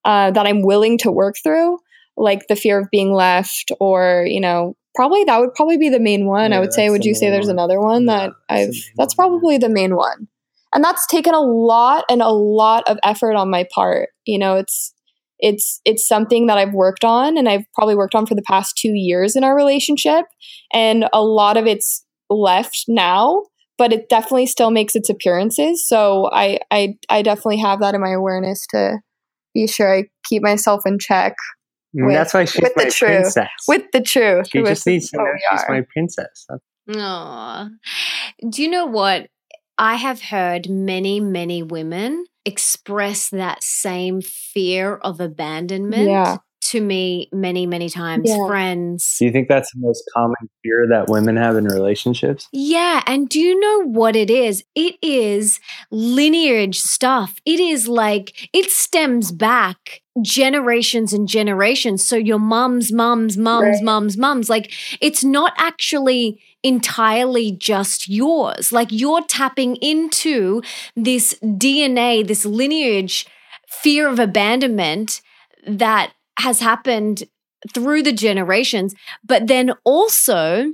[0.04, 1.78] uh, that I'm willing to work through,
[2.16, 6.00] like the fear of being left, or you know, probably that would probably be the
[6.00, 6.50] main one.
[6.50, 6.88] Yeah, I would say.
[6.88, 7.56] Would you say there's one.
[7.56, 8.74] another one that I've?
[8.96, 10.26] That's probably the main one,
[10.74, 14.08] and that's taken a lot and a lot of effort on my part.
[14.24, 14.93] You know, it's
[15.38, 18.76] it's it's something that I've worked on, and I've probably worked on for the past
[18.76, 20.26] two years in our relationship,
[20.72, 23.42] and a lot of it's left now
[23.76, 25.86] but it definitely still makes its appearances.
[25.88, 28.98] So I, I, I definitely have that in my awareness to
[29.52, 31.34] be sure I keep myself in check.
[31.92, 33.10] With, that's why she's with my the truth.
[33.10, 33.50] princess.
[33.68, 34.48] With the truth.
[34.50, 36.46] She just needs to know she's my princess.
[36.88, 37.70] Aww.
[38.50, 39.28] Do you know what?
[39.78, 46.36] I have heard many, many women express that same fear of abandonment yeah.
[46.60, 48.28] to me many, many times.
[48.28, 48.46] Yeah.
[48.46, 49.16] Friends.
[49.18, 52.48] Do you think that's the most common fear that women have in relationships?
[52.52, 53.02] Yeah.
[53.06, 54.62] And do you know what it is?
[54.74, 55.58] It is
[55.90, 57.40] lineage stuff.
[57.46, 62.06] It is like, it stems back generations and generations.
[62.06, 63.82] So your mums, mums, mums, Right.
[63.84, 64.48] mums, mums.
[64.48, 68.72] Like, it's not actually entirely just yours.
[68.72, 70.62] Like, you're tapping into
[70.96, 73.26] this DNA, this lineage
[73.68, 75.20] fear of abandonment
[75.66, 77.24] that has happened
[77.72, 80.72] through the generations, but then also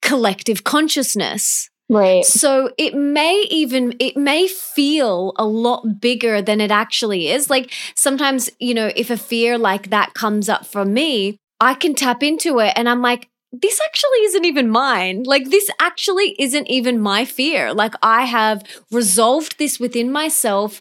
[0.00, 1.70] collective consciousness.
[1.88, 2.24] Right.
[2.24, 7.50] So it may even it may feel a lot bigger than it actually is.
[7.50, 11.94] Like sometimes, you know, if a fear like that comes up for me, I can
[11.94, 15.24] tap into it and I'm like this actually isn't even mine.
[15.24, 17.74] Like this actually isn't even my fear.
[17.74, 20.80] Like I have resolved this within myself.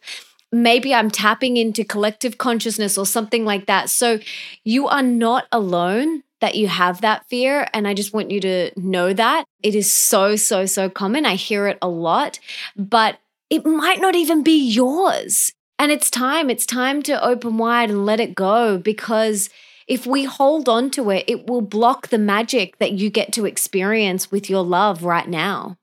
[0.54, 3.90] Maybe I'm tapping into collective consciousness or something like that.
[3.90, 4.20] So
[4.64, 7.68] you are not alone that you have that fear.
[7.74, 11.26] And I just want you to know that it is so, so, so common.
[11.26, 12.40] I hear it a lot,
[12.76, 15.52] but it might not even be yours.
[15.78, 19.50] And it's time, it's time to open wide and let it go because
[19.88, 23.46] if we hold on to it, it will block the magic that you get to
[23.46, 25.78] experience with your love right now.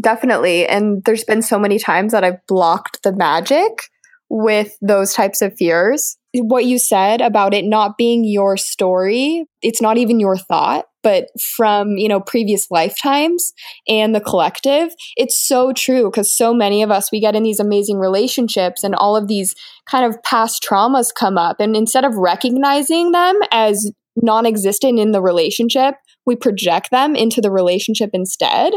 [0.00, 0.66] Definitely.
[0.66, 3.88] And there's been so many times that I've blocked the magic
[4.30, 6.16] with those types of fears.
[6.32, 11.26] What you said about it not being your story, it's not even your thought, but
[11.56, 13.52] from, you know, previous lifetimes
[13.88, 17.58] and the collective, it's so true because so many of us we get in these
[17.58, 19.54] amazing relationships and all of these
[19.90, 25.22] kind of past traumas come up and instead of recognizing them as non-existent in the
[25.22, 28.72] relationship, we project them into the relationship instead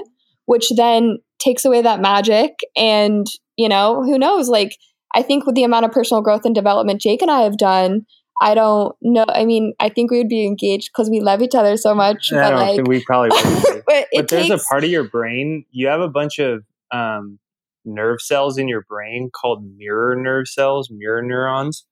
[0.46, 2.52] which then takes away that magic.
[2.76, 3.26] And,
[3.58, 4.50] you know, who knows?
[4.50, 4.76] Like,
[5.14, 8.06] I think with the amount of personal growth and development Jake and I have done,
[8.42, 9.26] I don't know.
[9.30, 12.32] I mean, I think we would be engaged because we love each other so much.
[12.32, 13.84] I but don't like, think we probably would.
[13.86, 17.40] but, but there's takes, a part of your brain you have a bunch of um,
[17.86, 21.86] nerve cells in your brain called mirror nerve cells mirror neurons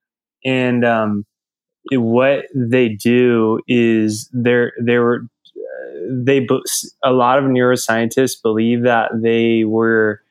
[0.44, 1.26] and um,
[1.92, 5.24] what they do is they're they were
[6.10, 6.48] they
[7.04, 10.22] a lot of neuroscientists believe that they were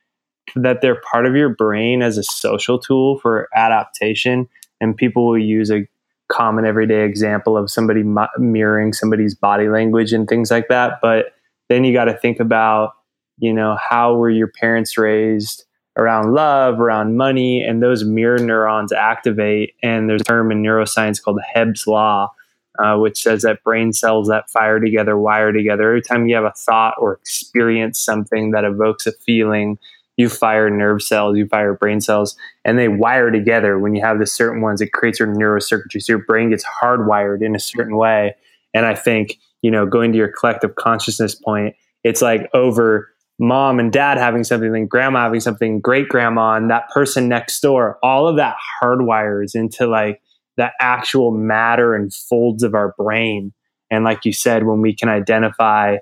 [0.56, 4.48] that they're part of your brain as a social tool for adaptation
[4.80, 5.86] and people will use a
[6.30, 11.34] common everyday example of somebody mi- mirroring somebody's body language and things like that but
[11.68, 12.92] then you got to think about
[13.38, 15.64] you know how were your parents raised
[15.96, 21.22] around love around money and those mirror neurons activate and there's a term in neuroscience
[21.22, 22.32] called Hebb's law
[22.78, 25.88] uh, which says that brain cells that fire together wire together.
[25.88, 29.78] Every time you have a thought or experience something that evokes a feeling
[30.20, 33.78] you fire nerve cells you fire brain cells and they wire together.
[33.78, 36.02] When you have the certain ones it creates your neurocircuitry.
[36.02, 38.36] So your brain gets hardwired in a certain way.
[38.74, 43.80] And i think you know going to your collective consciousness point it's like over mom
[43.80, 47.98] and dad having something then grandma having something great grandma and that person next door
[48.02, 50.20] all of that hardwires into like
[50.60, 53.52] the actual matter and folds of our brain.
[53.90, 55.96] And like you said when we can identify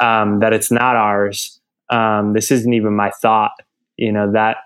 [0.00, 1.60] um, that it's not ours
[1.92, 3.52] um, this isn't even my thought
[3.96, 4.58] you know that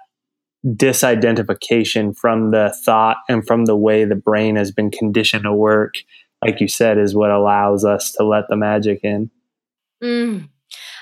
[0.65, 5.95] disidentification from the thought and from the way the brain has been conditioned to work
[6.45, 9.31] like you said is what allows us to let the magic in
[10.03, 10.49] Mm,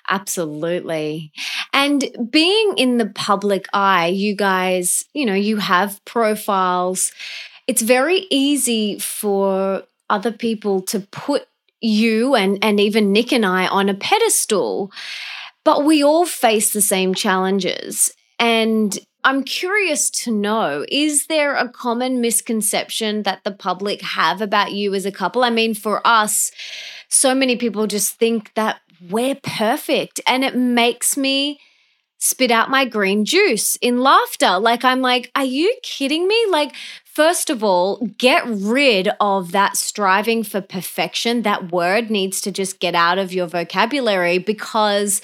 [0.08, 1.32] absolutely.
[1.72, 7.12] And being in the public eye, you guys, you know, you have profiles.
[7.66, 11.48] It's very easy for other people to put
[11.80, 14.92] you and, and even Nick and I on a pedestal,
[15.64, 18.12] but we all face the same challenges.
[18.38, 24.72] And I'm curious to know is there a common misconception that the public have about
[24.72, 25.42] you as a couple?
[25.42, 26.52] I mean, for us,
[27.08, 31.58] so many people just think that we're perfect and it makes me
[32.18, 34.58] spit out my green juice in laughter.
[34.58, 36.46] Like, I'm like, are you kidding me?
[36.48, 36.74] Like,
[37.04, 41.42] first of all, get rid of that striving for perfection.
[41.42, 45.20] That word needs to just get out of your vocabulary because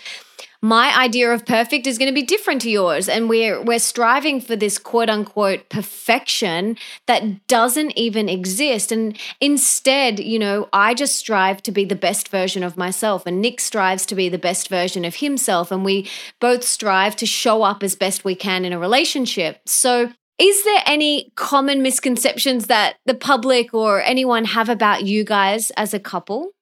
[0.62, 3.08] my idea of perfect is going to be different to yours.
[3.08, 8.92] And we're we're striving for this quote unquote perfection that doesn't even exist.
[8.92, 13.40] And instead you know i just strive to be the best version of myself and
[13.40, 16.08] nick strives to be the best version of himself and we
[16.40, 19.60] both strive to show up as best we can in a relationship.
[19.66, 25.70] So is there any common misconceptions that the public or anyone have about you guys
[25.72, 26.52] as a couple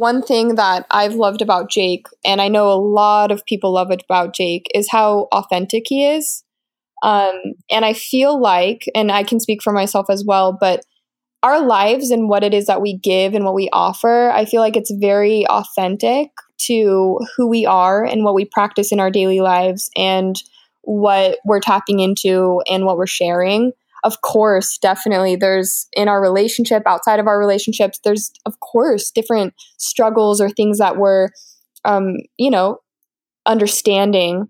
[0.00, 3.90] one thing that I've loved about Jake, and I know a lot of people love
[3.90, 6.42] it about Jake, is how authentic he is.
[7.02, 7.34] Um,
[7.70, 10.84] and I feel like, and I can speak for myself as well, but
[11.42, 14.62] our lives and what it is that we give and what we offer, I feel
[14.62, 16.30] like it's very authentic
[16.66, 20.42] to who we are and what we practice in our daily lives and
[20.82, 23.72] what we're tapping into and what we're sharing.
[24.02, 29.54] Of course, definitely, there's in our relationship, outside of our relationships, there's, of course, different
[29.76, 31.28] struggles or things that we're,
[31.84, 32.78] um, you know,
[33.46, 34.48] understanding.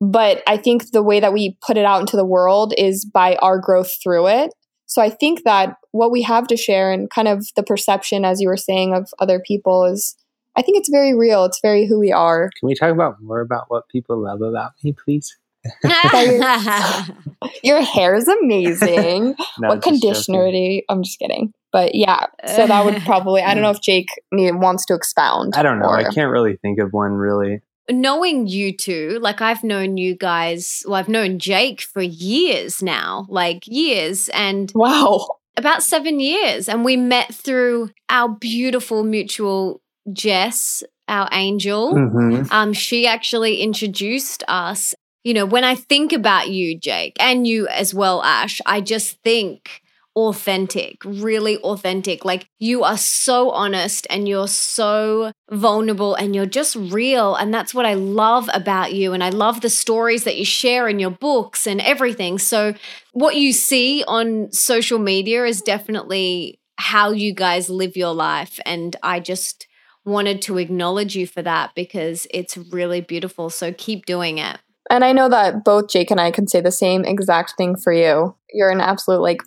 [0.00, 3.36] But I think the way that we put it out into the world is by
[3.36, 4.50] our growth through it.
[4.86, 8.40] So I think that what we have to share and kind of the perception, as
[8.40, 10.16] you were saying, of other people is
[10.56, 11.44] I think it's very real.
[11.44, 12.50] It's very who we are.
[12.58, 15.36] Can we talk about more about what people love about me, please?
[17.62, 19.34] Your hair is amazing.
[19.58, 20.52] No, what just conditioner joking.
[20.52, 20.82] do you?
[20.88, 21.52] I'm just kidding.
[21.72, 25.54] But yeah, so that would probably, I don't know if Jake wants to expound.
[25.56, 25.90] I don't know.
[25.90, 27.60] I can't really think of one really.
[27.90, 33.26] Knowing you two, like I've known you guys, well, I've known Jake for years now,
[33.28, 35.26] like years, and Wow.
[35.56, 36.68] about seven years.
[36.68, 39.80] And we met through our beautiful mutual
[40.12, 41.92] Jess, our angel.
[41.94, 42.50] Mhm.
[42.50, 44.94] Um, she actually introduced us.
[45.22, 49.22] You know, when I think about you, Jake, and you as well, Ash, I just
[49.22, 49.82] think
[50.16, 52.24] authentic, really authentic.
[52.24, 57.34] Like you are so honest and you're so vulnerable and you're just real.
[57.36, 59.12] And that's what I love about you.
[59.12, 62.38] And I love the stories that you share in your books and everything.
[62.38, 62.74] So,
[63.12, 68.58] what you see on social media is definitely how you guys live your life.
[68.64, 69.66] And I just
[70.04, 73.50] wanted to acknowledge you for that because it's really beautiful.
[73.50, 74.58] So, keep doing it.
[74.90, 77.92] And I know that both Jake and I can say the same exact thing for
[77.92, 78.34] you.
[78.52, 79.40] You're an absolute like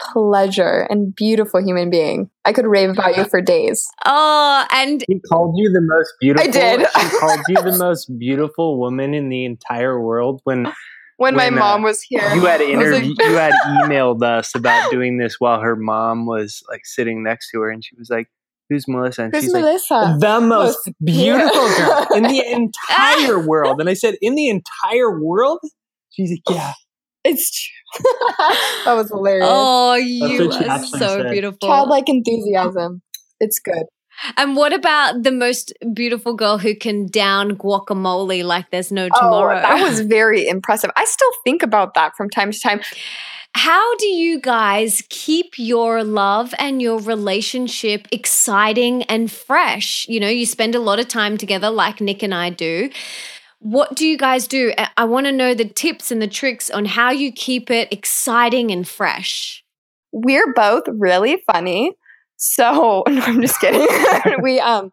[0.00, 2.30] pleasure and beautiful human being.
[2.44, 3.86] I could rave about you for days.
[4.04, 6.48] Oh, and He called you the most beautiful.
[6.48, 6.80] I did.
[6.80, 10.72] She called you the most beautiful woman in the entire world when
[11.20, 14.90] When, my uh, mom was here, you had I like- you had emailed us about
[14.90, 18.28] doing this while her mom was like sitting next to her, and she was like,
[18.70, 20.16] "Who's Melissa?" And Who's she's like, Melissa?
[20.18, 21.76] "The most Most- beautiful Yeah.
[21.76, 25.58] girl in the entire world." And I said, "In the entire world?"
[26.10, 26.72] She's like, "Yeah."
[27.24, 28.02] it's true.
[28.86, 29.46] that was hilarious.
[29.50, 31.30] oh, you are so said.
[31.30, 31.68] beautiful.
[31.68, 33.02] Childlike enthusiasm.
[33.40, 33.82] It's good.
[34.36, 39.18] And what about the most beautiful girl who can down guacamole like there's no oh,
[39.20, 39.58] tomorrow?
[39.58, 40.90] Oh, that was very impressive.
[40.96, 42.80] I still think about that from time to time.
[43.54, 50.06] How do you guys keep your love and your relationship exciting and fresh?
[50.08, 52.90] You know, you spend a lot of time together, like Nick and I do.
[53.58, 54.72] What do you guys do?
[54.96, 58.70] I- want to know the tips and the tricks on how you keep it exciting
[58.70, 59.64] and fresh.
[60.12, 61.94] We're both really funny.
[62.36, 63.86] So no, I'm just kidding.
[64.42, 64.92] we um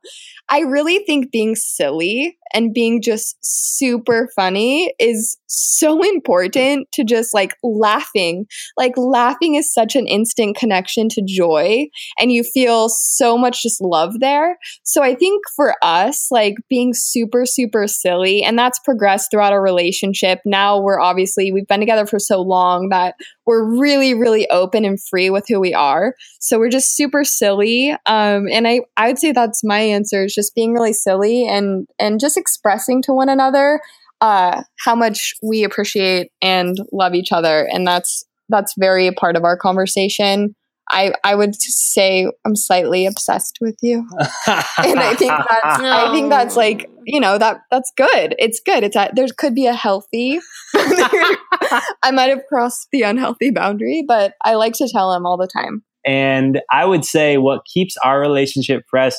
[0.49, 7.33] I really think being silly and being just super funny is so important to just
[7.33, 8.45] like laughing.
[8.77, 11.87] Like laughing is such an instant connection to joy
[12.19, 14.57] and you feel so much just love there.
[14.83, 19.61] So I think for us, like being super, super silly, and that's progressed throughout our
[19.61, 20.39] relationship.
[20.45, 24.99] Now we're obviously, we've been together for so long that we're really, really open and
[25.01, 26.13] free with who we are.
[26.39, 27.91] So we're just super silly.
[28.05, 32.19] Um, and I, I would say that's my answer just being really silly and, and
[32.19, 33.81] just expressing to one another
[34.21, 37.67] uh, how much we appreciate and love each other.
[37.71, 40.55] And that's, that's very a part of our conversation.
[40.89, 44.07] I, I would say I'm slightly obsessed with you
[44.47, 48.35] and I think that's I think that's like you know that that's good.
[48.39, 48.83] It's good.
[48.83, 50.39] It's a, there could be a healthy.
[50.75, 55.47] I might have crossed the unhealthy boundary, but I like to tell him all the
[55.47, 55.83] time.
[56.05, 59.13] And I would say what keeps our relationship fresh.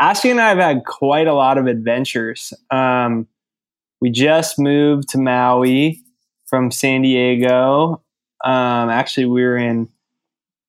[0.00, 2.52] Ashley and I have had quite a lot of adventures.
[2.70, 3.26] Um,
[4.00, 6.00] we just moved to Maui
[6.46, 8.02] from San Diego.
[8.44, 9.88] Um, actually, we were in.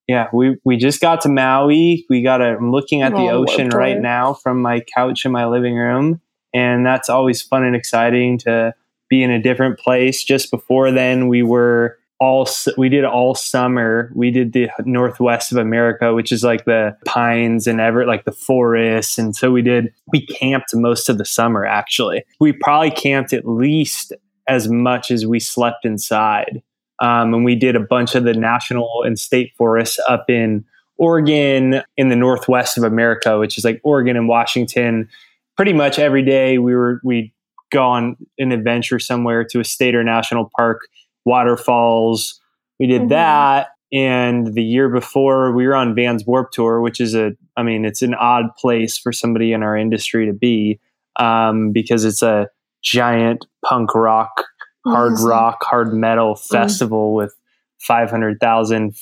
[0.07, 2.05] Yeah, we we just got to Maui.
[2.09, 2.57] We got a.
[2.57, 6.19] I'm looking at the Oh, ocean right now from my couch in my living room,
[6.51, 8.73] and that's always fun and exciting to
[9.07, 10.23] be in a different place.
[10.23, 12.47] Just before then, we were all
[12.77, 14.11] we did all summer.
[14.13, 18.31] We did the northwest of America, which is like the pines and ever like the
[18.31, 19.93] forests, and so we did.
[20.11, 21.65] We camped most of the summer.
[21.65, 24.13] Actually, we probably camped at least
[24.47, 26.61] as much as we slept inside.
[27.01, 30.65] Um, and we did a bunch of the national and state forests up in
[30.97, 35.07] Oregon, in the northwest of America, which is like Oregon and Washington.
[35.55, 37.33] Pretty much every day we were we
[37.71, 40.81] go on an adventure somewhere to a state or national park,
[41.25, 42.39] waterfalls.
[42.79, 43.09] We did Mhm.
[43.09, 43.67] that.
[43.91, 47.85] And the year before, we were on Vans Warp Tour, which is a, I mean,
[47.85, 50.79] it's an odd place for somebody in our industry to be
[51.15, 52.47] um, because it's a
[52.81, 54.45] giant punk rock,
[54.85, 55.27] hard Mhm.
[55.29, 57.35] rock, hard metal festival with
[57.79, 58.93] 500,000,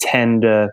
[0.00, 0.70] 10 to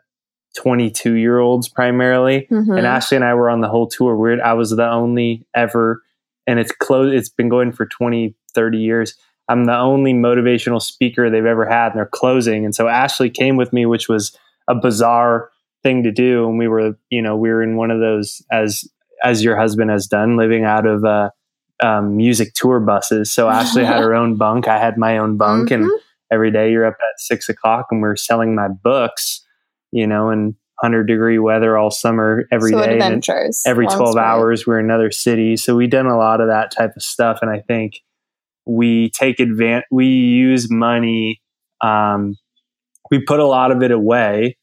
[0.58, 2.48] 22 year olds primarily.
[2.52, 2.78] Mhm.
[2.78, 4.16] And Ashley and I were on the whole tour.
[4.16, 4.40] Weird.
[4.42, 6.02] I was the only ever,
[6.48, 7.14] and it's closed.
[7.14, 9.16] It's been going for 20, 30 years.
[9.48, 12.66] I'm the only motivational speaker they've ever had, and they're closing.
[12.66, 14.36] And so Ashley came with me, which was
[14.68, 15.52] a bizarre
[15.84, 16.48] thing to do.
[16.50, 18.84] And we were, you know, we were in one of those as
[19.24, 21.30] as your husband has done, living out of uh,
[21.84, 23.32] um, music tour buses.
[23.32, 24.68] So Ashley had her own bunk.
[24.68, 25.98] I had my own bunk, and Mhm.
[26.32, 29.46] every day you're up at six o'clock, and we're selling my books,
[29.92, 32.94] you know, in hundred degree weather all summer every so day.
[32.96, 33.64] and adventures.
[33.66, 34.26] every Long 12 story.
[34.26, 37.40] hours we're in another city so we done a lot of that type of stuff
[37.42, 38.02] and i think
[38.66, 41.42] we take advantage we use money
[41.82, 42.36] um,
[43.12, 44.58] we put a lot of it away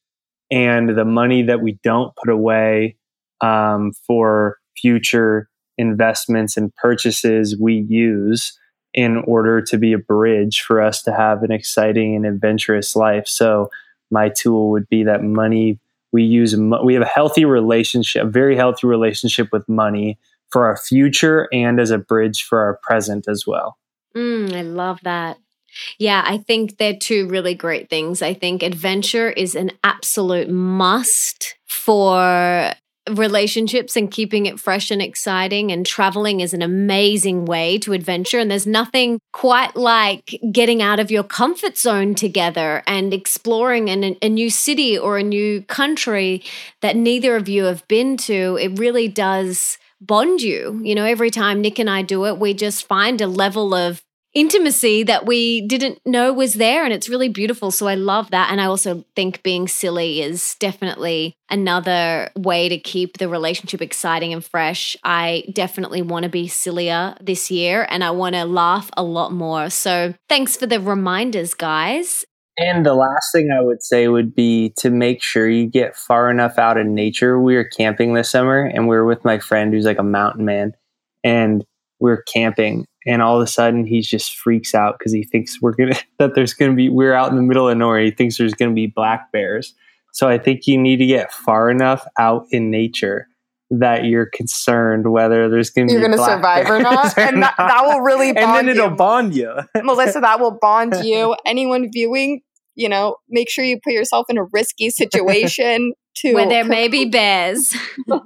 [0.50, 2.96] and the money that we don't put away
[3.40, 5.48] um, for future
[5.78, 8.58] investments and purchases we use
[8.94, 13.26] in order to be a bridge for us to have an exciting and adventurous life.
[13.26, 13.70] So
[14.10, 15.80] my tool would be that money
[16.12, 20.18] we use we have a healthy relationship a very healthy relationship with money
[20.50, 23.78] for our future and as a bridge for our present as well
[24.16, 25.38] Mm, I love that.
[25.98, 28.22] Yeah, I think they're two really great things.
[28.22, 32.72] I think adventure is an absolute must for
[33.10, 35.72] relationships and keeping it fresh and exciting.
[35.72, 38.38] And traveling is an amazing way to adventure.
[38.38, 44.16] And there's nothing quite like getting out of your comfort zone together and exploring an,
[44.22, 46.44] a new city or a new country
[46.82, 48.58] that neither of you have been to.
[48.60, 50.80] It really does bond you.
[50.82, 54.02] You know, every time Nick and I do it, we just find a level of
[54.34, 57.70] intimacy that we didn't know was there and it's really beautiful.
[57.70, 58.50] So i love that.
[58.50, 64.32] And i also think being silly is definitely another way to keep the relationship exciting
[64.32, 64.96] and fresh.
[65.04, 69.32] I definitely want to be sillier this year and i want to laugh a lot
[69.32, 69.68] more.
[69.70, 72.24] So thanks for the reminders guys
[72.62, 76.30] and the last thing i would say would be to make sure you get far
[76.30, 79.72] enough out in nature we were camping this summer and we were with my friend
[79.72, 80.72] who's like a mountain man
[81.24, 81.64] and
[82.00, 85.60] we we're camping and all of a sudden he just freaks out because he thinks
[85.62, 88.38] we're gonna that there's gonna be we're out in the middle of nowhere he thinks
[88.38, 89.74] there's gonna be black bears
[90.12, 93.28] so i think you need to get far enough out in nature
[93.74, 97.14] that you're concerned whether there's gonna be You're going to survive or not.
[97.16, 97.68] bears And that, not.
[97.68, 98.96] that will really and then it'll you.
[98.96, 99.50] bond you
[99.82, 101.34] Melissa, that will bond you.
[101.46, 102.42] Anyone viewing,
[102.74, 106.34] you know, make sure you put yourself in a risky situation to.
[106.34, 107.74] where there may be bears
[108.06, 108.20] no,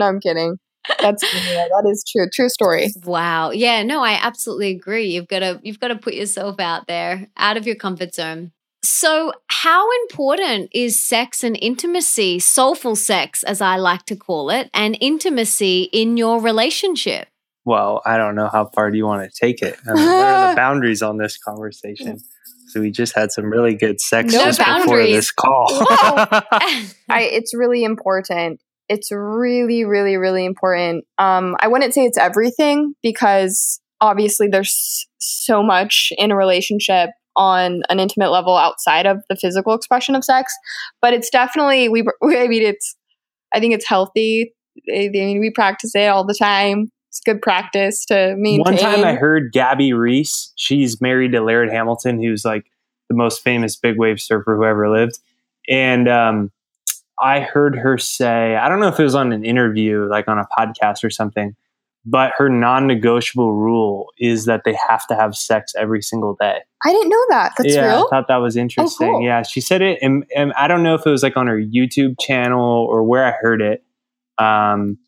[0.00, 0.56] I'm kidding.
[1.00, 2.28] That's yeah, that is true.
[2.32, 2.88] True story.
[3.04, 6.86] wow yeah no i absolutely agree you've got to you've got to put yourself out
[6.86, 8.52] there out of your comfort zone
[8.84, 14.70] so how important is sex and intimacy soulful sex as i like to call it
[14.72, 17.26] and intimacy in your relationship
[17.64, 20.24] well i don't know how far do you want to take it I mean, what
[20.26, 22.24] are the boundaries on this conversation so
[22.76, 27.84] we just had some really good sex No just before this call I it's really
[27.84, 28.60] important.
[28.88, 31.04] It's really, really, really important.
[31.18, 37.82] Um, I wouldn't say it's everything because obviously there's so much in a relationship on
[37.88, 40.52] an intimate level outside of the physical expression of sex,
[41.02, 42.02] but it's definitely we.
[42.22, 42.96] I mean, it's.
[43.54, 44.54] I think it's healthy.
[44.92, 46.90] I mean, we practice it all the time.
[47.16, 48.60] It's good practice to maintain.
[48.60, 52.70] One time I heard Gabby Reece, she's married to Laird Hamilton, who's like
[53.08, 55.18] the most famous big wave surfer who ever lived.
[55.66, 56.52] And um,
[57.18, 60.38] I heard her say, I don't know if it was on an interview, like on
[60.38, 61.56] a podcast or something,
[62.04, 66.58] but her non negotiable rule is that they have to have sex every single day.
[66.84, 67.52] I didn't know that.
[67.56, 68.08] That's yeah, real.
[68.08, 69.10] I thought that was interesting.
[69.10, 69.22] cool.
[69.22, 71.58] Yeah, she said it, and, and I don't know if it was like on her
[71.58, 73.82] YouTube channel or where I heard it,
[74.36, 74.98] um,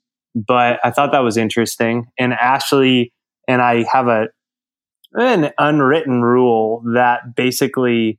[0.46, 2.06] but I thought that was interesting.
[2.18, 3.12] And Ashley
[3.46, 4.28] and I have a
[5.14, 8.18] an unwritten rule that basically,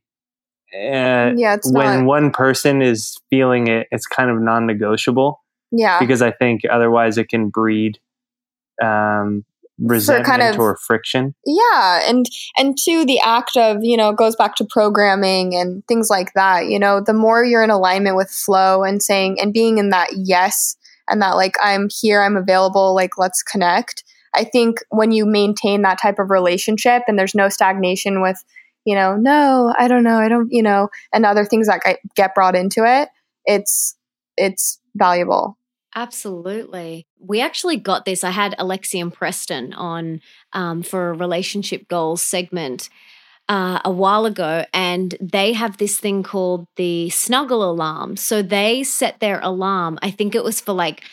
[0.73, 2.05] uh, yeah, when not.
[2.05, 5.39] one person is feeling it, it's kind of non-negotiable
[5.71, 7.99] Yeah, because I think otherwise it can breed
[8.83, 9.45] um,
[9.81, 11.33] resentment of- or friction.
[11.45, 12.25] yeah and
[12.57, 16.67] and to the act of you know goes back to programming and things like that
[16.67, 20.09] you know the more you're in alignment with flow and saying and being in that
[20.17, 20.75] yes
[21.09, 24.03] and that like i'm here i'm available like let's connect
[24.35, 28.43] i think when you maintain that type of relationship and there's no stagnation with
[28.85, 31.81] you know no i don't know i don't you know and other things that
[32.15, 33.09] get- brought into it
[33.45, 33.95] it's
[34.37, 35.57] it's valuable
[35.95, 37.07] Absolutely.
[37.19, 38.23] We actually got this.
[38.23, 40.21] I had Alexi and Preston on
[40.53, 42.89] um, for a relationship goals segment
[43.49, 48.15] uh, a while ago, and they have this thing called the snuggle alarm.
[48.15, 49.97] So they set their alarm.
[50.01, 51.03] I think it was for like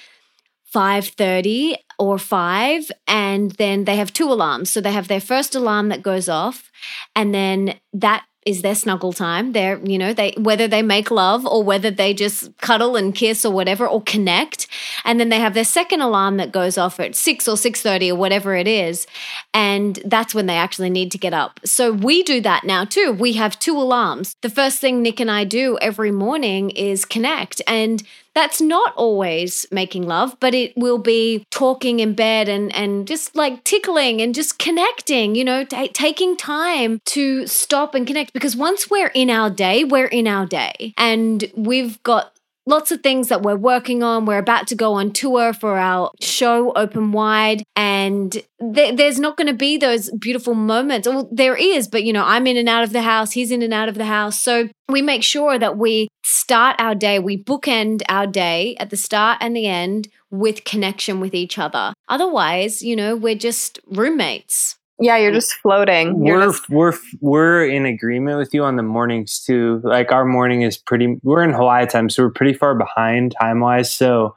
[0.64, 4.70] five thirty or five, and then they have two alarms.
[4.70, 6.70] So they have their first alarm that goes off,
[7.14, 9.53] and then that is their snuggle time.
[9.53, 13.44] They're, you know, they whether they make love or whether they just cuddle and kiss
[13.44, 14.68] or whatever or connect.
[15.05, 18.14] And then they have their second alarm that goes off at 6 or 6:30 or
[18.14, 19.07] whatever it is.
[19.53, 21.61] And that's when they actually need to get up.
[21.64, 23.12] So we do that now too.
[23.12, 24.36] We have two alarms.
[24.42, 28.03] The first thing Nick and I do every morning is connect and
[28.37, 33.34] that's not always making love, but it will be talking in bed and and just
[33.34, 38.55] like tickling and just connecting, you know, t- taking time to stop and connect because
[38.55, 40.93] once we're in our day, we're in our day.
[40.99, 42.36] And we've got
[42.67, 44.27] lots of things that we're working on.
[44.27, 49.37] We're about to go on tour for our show Open Wide, and th- there's not
[49.37, 51.09] going to be those beautiful moments.
[51.09, 53.62] Well, there is, but you know, I'm in and out of the house, he's in
[53.62, 54.39] and out of the house.
[54.39, 58.97] So we make sure that we start our day, we bookend our day at the
[58.97, 61.95] start and the end with connection with each other.
[62.09, 64.77] Otherwise, you know, we're just roommates.
[64.99, 66.24] Yeah, you're just floating.
[66.24, 69.80] You're we're just, we're we're in agreement with you on the mornings too.
[69.84, 71.18] Like our morning is pretty.
[71.22, 73.90] We're in Hawaii time, so we're pretty far behind time wise.
[73.90, 74.36] So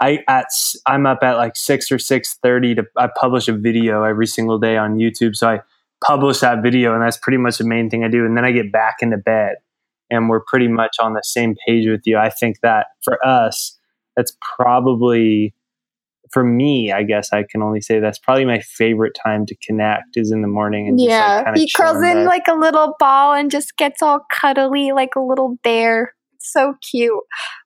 [0.00, 0.46] I at
[0.86, 4.58] I'm up at like six or six thirty to I publish a video every single
[4.58, 5.36] day on YouTube.
[5.36, 5.60] So I
[6.04, 8.24] publish that video, and that's pretty much the main thing I do.
[8.24, 9.56] And then I get back into bed,
[10.10, 12.18] and we're pretty much on the same page with you.
[12.18, 13.78] I think that for us,
[14.16, 15.54] that's probably
[16.30, 20.16] for me, I guess I can only say that's probably my favorite time to connect
[20.16, 20.88] is in the morning.
[20.88, 24.24] And just, yeah, like, he curls in like a little ball and just gets all
[24.30, 26.14] cuddly like a little bear.
[26.38, 27.22] So cute.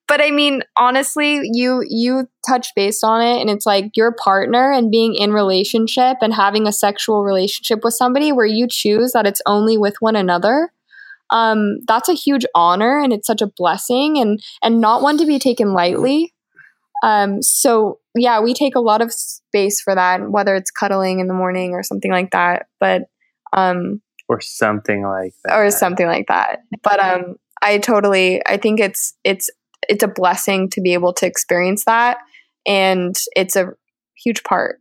[0.09, 4.73] But I mean, honestly, you you touch based on it and it's like your partner
[4.73, 9.27] and being in relationship and having a sexual relationship with somebody where you choose that
[9.27, 10.71] it's only with one another.
[11.31, 15.27] Um, that's a huge honor and it's such a blessing and and not one to
[15.27, 16.34] be taken lightly.
[17.05, 21.29] Um, so yeah, we take a lot of space for that, whether it's cuddling in
[21.29, 22.67] the morning or something like that.
[22.81, 23.03] But
[23.53, 25.55] um, or something like that.
[25.55, 26.61] or something like that.
[26.83, 29.51] But um, I totally, I think it's it's
[29.87, 32.19] it's a blessing to be able to experience that,
[32.67, 33.75] and it's a
[34.17, 34.81] huge part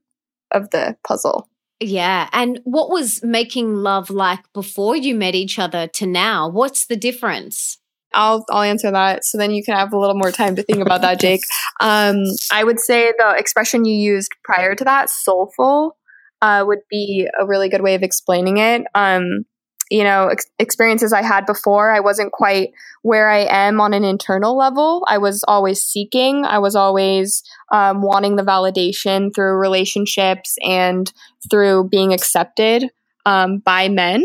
[0.52, 1.50] of the puzzle.
[1.82, 2.30] Yeah.
[2.32, 6.48] And what was making love like before you met each other to now?
[6.48, 7.80] What's the difference?
[8.14, 9.26] I'll I'll answer that.
[9.26, 11.41] So then you can have a little more time to think about that, Jake.
[11.82, 15.97] Um, I would say the expression you used prior to that, soulful,
[16.41, 18.84] uh, would be a really good way of explaining it.
[18.95, 19.45] Um,
[19.89, 22.70] you know, ex- experiences I had before, I wasn't quite
[23.01, 25.03] where I am on an internal level.
[25.07, 26.45] I was always seeking.
[26.45, 31.11] I was always um, wanting the validation through relationships and
[31.49, 32.89] through being accepted
[33.26, 34.24] um, by men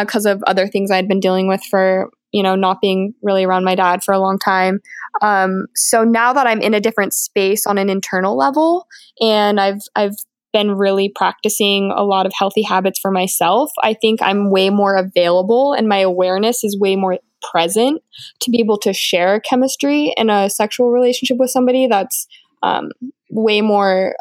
[0.00, 3.64] because of other things I'd been dealing with for you know not being really around
[3.64, 4.80] my dad for a long time.
[5.20, 8.86] Um, so now that I'm in a different space on an internal level,
[9.20, 10.16] and I've I've
[10.52, 14.96] been really practicing a lot of healthy habits for myself, I think I'm way more
[14.96, 17.18] available, and my awareness is way more
[17.50, 18.02] present
[18.40, 22.26] to be able to share chemistry in a sexual relationship with somebody that's
[22.62, 22.90] um,
[23.30, 24.14] way more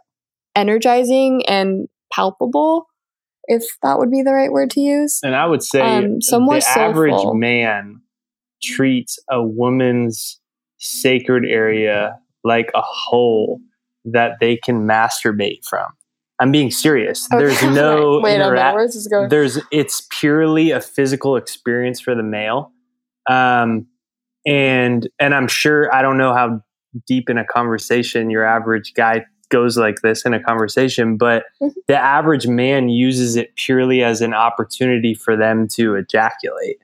[0.56, 2.88] energizing and palpable
[3.46, 5.20] if that would be the right word to use.
[5.24, 8.02] And I would say Um, so more the average man
[8.64, 10.40] treats a woman's
[10.78, 13.60] sacred area like a hole
[14.06, 15.86] that they can masturbate from.
[16.40, 17.28] I'm being serious.
[17.30, 19.30] There's no Wait a minute, interac- where's this going?
[19.30, 22.72] there's it's purely a physical experience for the male
[23.30, 23.86] um
[24.48, 26.60] and and i'm sure i don't know how
[27.06, 31.74] deep in a conversation your average guy goes like this in a conversation but Mhm.
[31.88, 36.78] the average man uses it purely as an opportunity for them to ejaculate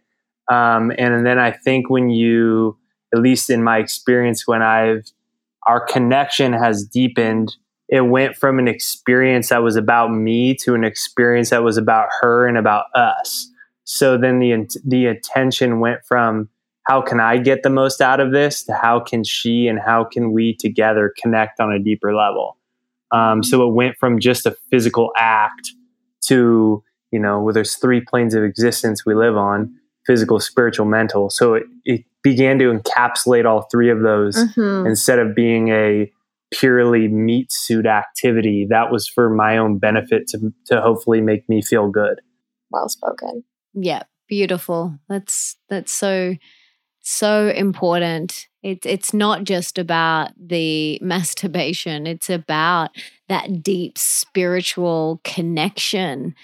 [0.51, 2.77] um and then i think when you
[3.13, 5.05] at least in my experience when i've
[5.67, 7.55] our connection has deepened
[7.89, 12.09] it went from an experience that was about me to an experience that was about
[12.21, 13.49] her and about us.
[13.85, 16.49] So then the the attention went from
[16.83, 20.03] how can I get the most out of this to how can she and how
[20.03, 22.56] can we together connect on a deeper level.
[23.11, 25.71] Um, so it went from just a physical act
[26.27, 29.73] to you know where there's three planes of existence we live on
[30.05, 34.85] physical spiritual mental so it, it began to encapsulate all three of those Mhm.
[34.87, 36.11] instead of being a
[36.51, 41.61] purely meat suit activity that was for my own benefit to to hopefully make me
[41.61, 42.19] feel good
[42.71, 43.43] Well spoken.
[43.73, 44.97] Yeah, beautiful.
[45.07, 46.35] That's that's so
[47.01, 48.47] so important.
[48.67, 52.05] It's it's not just about the masturbation.
[52.05, 52.89] It's about
[53.29, 56.35] that deep spiritual connection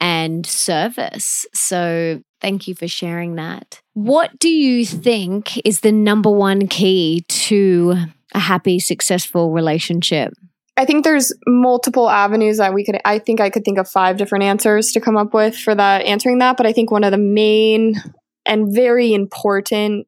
[0.00, 1.44] and service.
[1.52, 3.82] So thank you for sharing that.
[3.92, 7.96] What do you think is the number one key to
[8.32, 10.32] a happy, successful relationship?
[10.78, 14.16] I think there's multiple avenues that we could I think I could think of five
[14.16, 17.10] different answers to come up with for that answering that, but I think one of
[17.10, 18.02] the main
[18.46, 20.06] and very important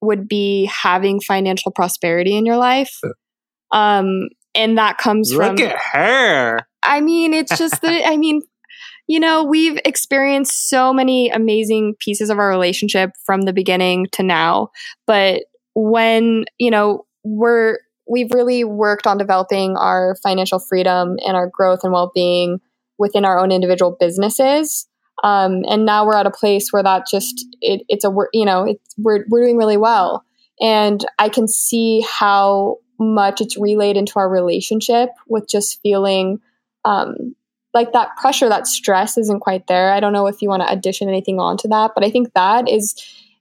[0.00, 2.98] would be having financial prosperity in your life.
[3.72, 6.60] Um, and that comes Look from at her.
[6.82, 8.42] I mean, it's just that, I mean,
[9.06, 14.22] you know, we've experienced so many amazing pieces of our relationship from the beginning to
[14.22, 14.70] now.
[15.06, 15.42] But
[15.74, 17.78] when, you know, we're,
[18.08, 22.58] we've really worked on developing our financial freedom and our growth and well being
[22.98, 24.86] within our own individual businesses.
[25.22, 28.64] Um, and now we're at a place where that just, it, it's a, you know,
[28.64, 30.24] it's, we're, we're doing really well.
[30.60, 36.40] And I can see how much it's relayed into our relationship with just feeling
[36.84, 37.34] um,
[37.72, 39.92] like that pressure, that stress isn't quite there.
[39.92, 42.68] I don't know if you want to addition anything onto that, but I think that
[42.68, 42.94] is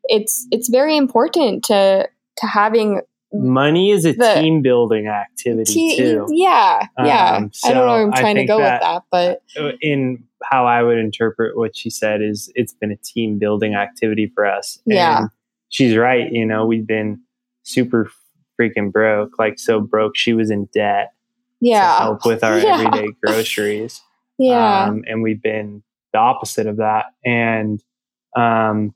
[0.03, 2.07] it's it's very important to
[2.37, 3.01] to having
[3.33, 6.27] money is a the, team building activity te- too.
[6.29, 7.37] Yeah, yeah.
[7.37, 10.65] Um, I don't know where I'm trying to go that- with that, but in how
[10.65, 14.79] I would interpret what she said is it's been a team building activity for us.
[14.85, 15.19] Yeah.
[15.19, 15.29] And
[15.69, 16.31] she's right.
[16.31, 17.21] You know, we've been
[17.63, 18.09] super
[18.59, 20.17] freaking broke, like so broke.
[20.17, 21.13] She was in debt
[21.61, 22.79] yeah, to help with our Yeah.
[22.79, 24.01] everyday groceries.
[24.37, 25.83] yeah, Um, and we've been
[26.13, 27.05] the opposite of that.
[27.25, 27.83] And
[28.35, 28.93] um,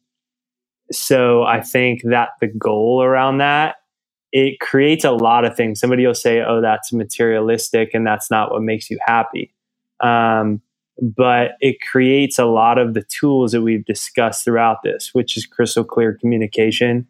[0.92, 3.76] so I think that the goal around that,
[4.32, 5.80] it creates a lot of things.
[5.80, 9.54] Somebody will say, oh, that's materialistic and that's not what makes you happy.
[10.00, 10.62] Um,
[11.02, 15.46] but it creates a lot of the tools that we've discussed throughout this, which is
[15.46, 17.08] crystal clear communication,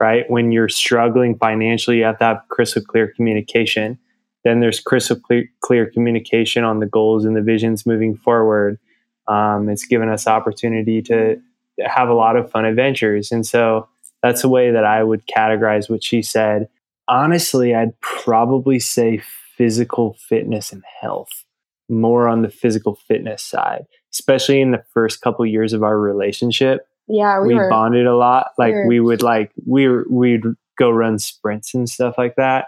[0.00, 0.28] right?
[0.30, 3.98] When you're struggling financially, you have to have crystal clear communication.
[4.44, 8.78] Then there's crystal clear, clear communication on the goals and the visions moving forward.
[9.26, 11.40] Um, it's given us opportunity to
[11.84, 13.30] have a lot of fun adventures.
[13.30, 13.88] And so
[14.22, 16.68] that's the way that I would categorize what she said.
[17.08, 19.22] Honestly, I'd probably say
[19.56, 21.44] physical fitness and health,
[21.88, 26.86] more on the physical fitness side, especially in the first couple years of our relationship
[27.08, 27.40] yeah.
[27.40, 28.52] We, we, were, bonded a lot.
[28.58, 30.42] Like were- we would like we were, we'd
[30.78, 32.66] go run sprints and stuff like that.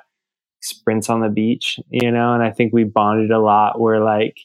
[0.63, 4.41] Sprints on the beach, you know, and I think we bonded a lot where like,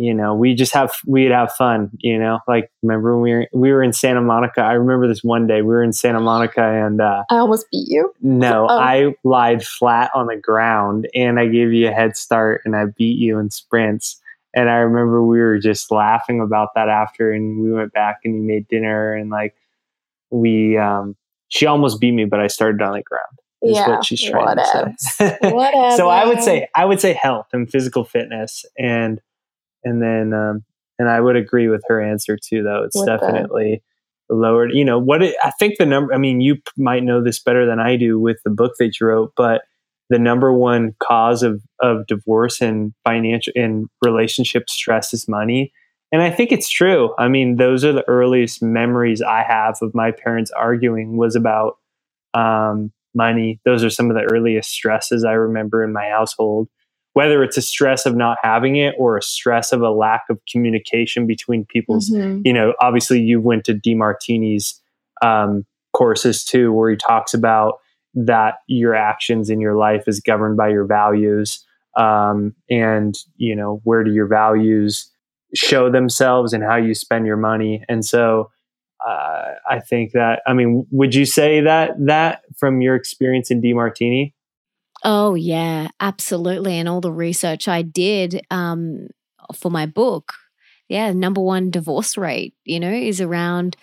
[0.00, 2.38] you know, we just have we'd have fun, you know.
[2.48, 4.62] Like remember when we were we were in Santa Monica.
[4.62, 7.86] I remember this one day we were in Santa Monica and uh I almost beat
[7.88, 8.10] you.
[8.22, 8.78] no, Oh.
[8.78, 12.86] I lied flat on the ground and I gave you a head start and I
[12.86, 14.18] beat you in sprints.
[14.54, 18.34] And I remember we were just laughing about that after and we went back and
[18.34, 19.54] you made dinner and like
[20.30, 21.14] we um
[21.48, 23.26] she almost beat me, but I started on the ground.
[23.62, 25.36] Is yeah, what she's trying to say.
[25.96, 29.20] So I would say I would say health and physical fitness and
[29.84, 30.64] and then um
[30.98, 32.84] and I would agree with her answer too though.
[32.84, 33.82] It's With the- definitely
[34.28, 34.70] lowered.
[34.72, 35.22] You know what?
[35.22, 36.14] It, I think the number.
[36.14, 39.06] I mean, you might know this better than I do with the book that you
[39.06, 39.62] wrote, but
[40.08, 45.72] the number one cause of of divorce and financial and relationship stress is money.
[46.12, 47.14] And I think it's true.
[47.18, 51.76] I mean, those are the earliest memories I have of my parents arguing was about
[52.34, 53.60] um, money.
[53.64, 56.68] Those are some of the earliest stresses I remember in my household.
[57.14, 60.38] Whether it's a stress of not having it or a stress of a lack of
[60.50, 62.42] communication between people's Mhm.
[62.44, 64.80] you know, obviously you went to DeMartini's
[65.22, 67.74] um, courses too, where he talks about
[68.14, 71.64] that your actions in your life is governed by your values,
[71.96, 75.10] um, and you know where do your values
[75.54, 77.84] show themselves and how you spend your money.
[77.88, 78.50] And so,
[79.06, 83.60] uh, I think that I mean, would you say that that from your experience in
[83.60, 84.32] DeMartini?
[85.04, 86.78] Oh, yeah, absolutely.
[86.78, 89.08] And all the research I did um,
[89.54, 90.32] for my book,
[90.88, 93.76] yeah, number one divorce rate, you know, is around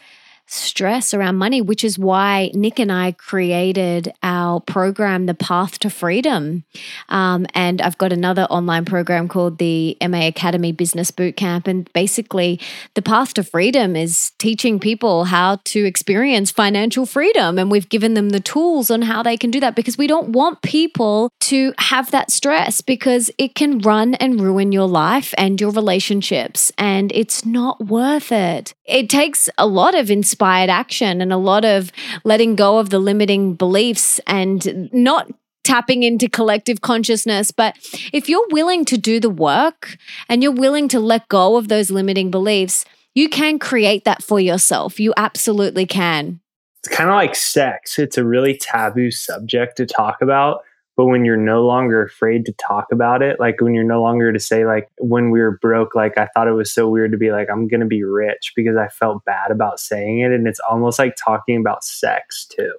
[0.48, 5.90] stress around money, which is why Nick and I created our program, The Path to
[5.90, 6.64] Freedom.
[7.10, 11.68] Um, and I've got another online program called the MA Academy Business Bootcamp.
[11.68, 12.60] And basically,
[12.94, 17.60] The Path to Freedom is teaching people how to experience financial freedom.
[17.60, 20.30] And we've given them the tools on how they can do that because we don't
[20.30, 25.60] want people to have that stress because it can run and ruin your life and
[25.60, 26.72] your relationships.
[26.78, 28.74] And it's not worth it.
[28.86, 31.92] It takes a lot of inspired action and a lot of
[32.24, 35.28] letting go of the limiting beliefs and not
[35.64, 37.50] tapping into collective consciousness.
[37.50, 37.76] But
[38.14, 39.98] if you're willing to do the work
[40.30, 42.86] and you're willing to let go of those limiting beliefs,
[43.16, 45.00] you can create that for yourself.
[45.00, 46.40] You absolutely can.
[46.84, 47.98] it's kind of like sex.
[47.98, 50.62] It's a really taboo subject to talk about.
[50.98, 54.34] But when you're no longer afraid to talk about it, like when you're no longer
[54.34, 57.20] to say, like, when we were broke, like, I thought it was so weird to
[57.20, 60.32] be like, I'm to be rich because I felt bad about saying it.
[60.32, 62.74] And it's almost like talking about sex too,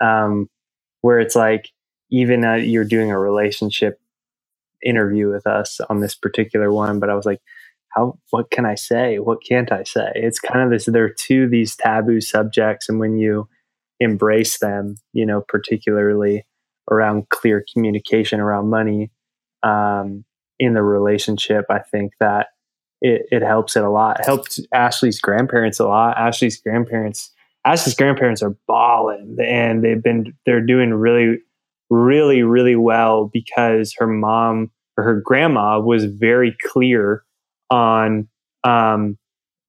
[0.00, 0.48] um,
[1.02, 1.68] where it's like,
[2.10, 4.00] even uh, you're doing a relationship
[4.82, 7.40] interview with us on this particular one, but I was like,
[7.90, 9.18] how what can I say?
[9.18, 10.10] What can't I say?
[10.14, 13.48] It's kind of this there are two these taboo subjects and when you
[13.98, 16.46] embrace them, you know, particularly
[16.90, 19.10] around clear communication around money
[19.62, 20.24] um,
[20.58, 22.48] in the relationship, I think that
[23.00, 24.20] it, it helps it a lot.
[24.20, 26.16] It helps Ashley's grandparents a lot.
[26.18, 27.30] Ashley's grandparents
[27.64, 31.38] Ashley's grandparents are balling and they've been they're doing really
[31.90, 37.22] really really well because her mom or her grandma was very clear
[37.70, 38.28] on
[38.64, 39.18] um,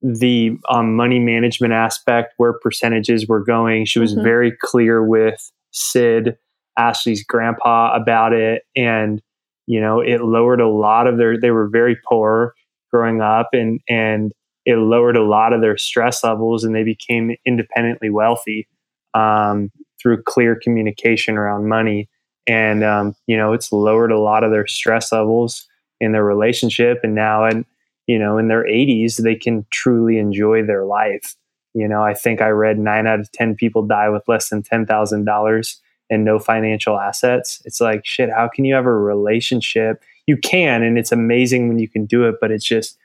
[0.02, 4.24] the um, money management aspect where percentages were going she was mm-hmm.
[4.24, 6.38] very clear with sid
[6.78, 9.22] ashley's grandpa about it and
[9.68, 12.54] you know it lowered a lot of their they were very poor
[12.92, 14.32] growing up and and
[14.66, 18.68] it lowered a lot of their stress levels and they became independently wealthy
[19.14, 22.10] um, through clear communication around money.
[22.48, 25.68] And, um, you know, it's lowered a lot of their stress levels
[26.00, 27.00] in their relationship.
[27.04, 27.66] And now, and,
[28.08, 31.36] you know, in their 80s, they can truly enjoy their life.
[31.74, 34.64] You know, I think I read nine out of 10 people die with less than
[34.64, 35.76] $10,000
[36.12, 37.62] and no financial assets.
[37.66, 40.04] It's like, shit, how can you have a relationship?
[40.28, 42.98] You can, and it's amazing when you can do it, but it's just,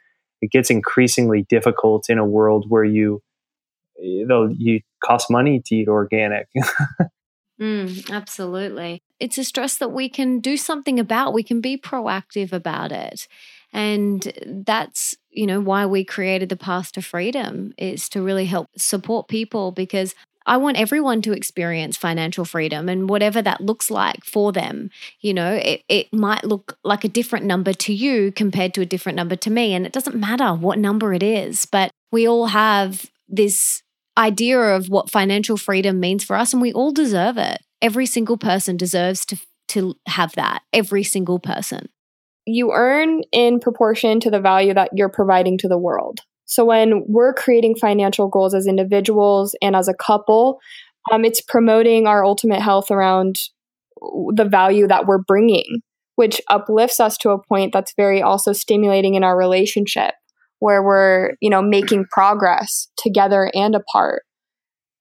[0.43, 3.23] it gets increasingly difficult in a world where you
[3.99, 6.49] you know you cost money to eat organic
[7.61, 12.53] mm, absolutely it's a stress that we can do something about we can be proactive
[12.53, 13.27] about it
[13.73, 14.33] and
[14.67, 19.29] that's you know why we created the path to freedom is to really help support
[19.29, 20.15] people because
[20.47, 24.91] I want everyone to experience financial freedom and whatever that looks like for them.
[25.21, 28.87] You know, it, it might look like a different number to you compared to a
[28.87, 29.75] different number to me.
[29.75, 33.83] And it doesn't matter what number it is, but we all have this
[34.17, 37.61] idea of what financial freedom means for us, and we all deserve it.
[37.83, 39.37] Every single person deserves to,
[39.69, 41.89] to have that, every single person.
[42.47, 46.21] You earn in proportion to the value that you're providing to the world.
[46.47, 50.59] So when we're creating financial goals as individuals and as a couple,
[51.13, 53.37] um, it's promoting our ultimate health around
[54.35, 55.81] the value that we're bringing,
[56.15, 60.15] which uplifts us to a point that's very also stimulating in our relationship,
[60.61, 64.23] where we're you know making progress together and apart,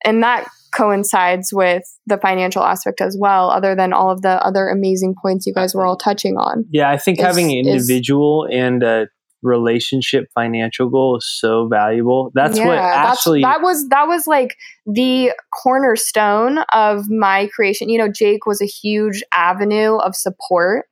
[0.04, 4.68] and that coincides with the financial aspect as well other than all of the other
[4.68, 6.66] amazing points you guys were all touching on.
[6.70, 9.08] Yeah i think is, having an individual is, and a
[9.46, 12.32] relationship financial goal is so valuable.
[12.34, 15.32] That's yeah, what actually that was that was like the
[15.64, 17.90] cornerstone of my creation.
[17.90, 20.86] You know, Jake was a huge avenue of support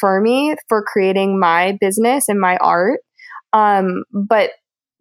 [0.00, 3.00] for me for creating my business and my art.
[3.52, 4.50] Um, but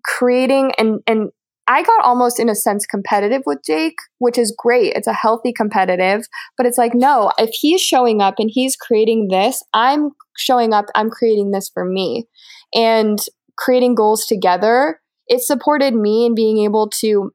[0.06, 1.30] creating and and
[1.68, 4.94] I got almost in a sense competitive with Jake, which is great.
[4.96, 9.28] It's a healthy competitive, but it's like, no, if he's showing up and he's creating
[9.30, 12.26] this, I'm showing up, I'm creating this for me
[12.74, 13.20] and
[13.58, 17.32] creating goals together, it supported me in being able to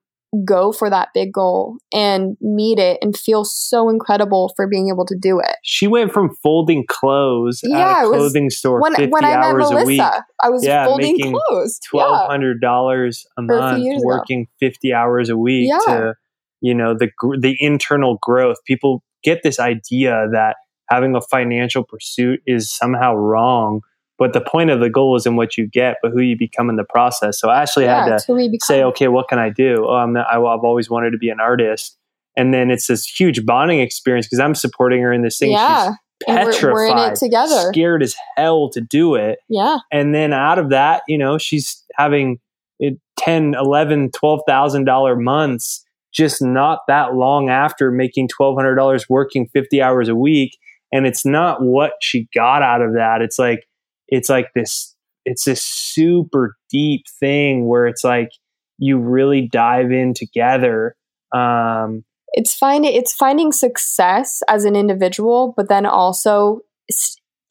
[0.46, 5.04] go for that big goal and meet it and feel so incredible for being able
[5.04, 5.56] to do it.
[5.62, 9.70] She went from folding clothes yeah, at a clothing store when, 50 when I hours
[9.70, 10.00] Melissa, a week.
[10.00, 11.78] I was yeah, folding clothes.
[11.92, 13.08] $1,200 yeah.
[13.36, 14.50] a month, working ago.
[14.60, 15.78] 50 hours a week yeah.
[15.92, 16.14] to,
[16.62, 18.56] you know, the, the internal growth.
[18.66, 20.56] People get this idea that
[20.88, 23.82] having a financial pursuit is somehow wrong
[24.18, 26.76] but the point of the goal isn't what you get, but who you become in
[26.76, 27.40] the process.
[27.40, 29.86] So I actually yeah, had to say, okay, what can I do?
[29.88, 31.96] Oh, I'm not, I, have always wanted to be an artist.
[32.36, 35.52] And then it's this huge bonding experience because I'm supporting her in this thing.
[35.52, 35.90] Yeah.
[35.90, 35.96] She's
[36.26, 37.68] petrified, we're, we're, in it together.
[37.72, 39.40] scared as hell to do it.
[39.48, 39.78] Yeah.
[39.90, 42.38] And then out of that, you know, she's having
[42.78, 50.08] it 10, 11, $12,000 months just not that long after making $1,200 working 50 hours
[50.08, 50.58] a week.
[50.92, 53.22] And it's not what she got out of that.
[53.22, 53.66] It's like,
[54.12, 54.94] it's like this
[55.24, 58.30] it's this super deep thing where it's like
[58.78, 60.94] you really dive in together
[61.34, 62.04] um,
[62.34, 66.60] it's finding it's finding success as an individual but then also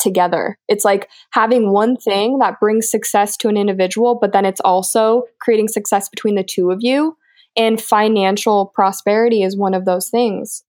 [0.02, 0.58] together.
[0.68, 5.24] It's like having one thing that brings success to an individual but then it's also
[5.40, 7.18] creating success between the two of you
[7.56, 10.64] and financial prosperity is one of those things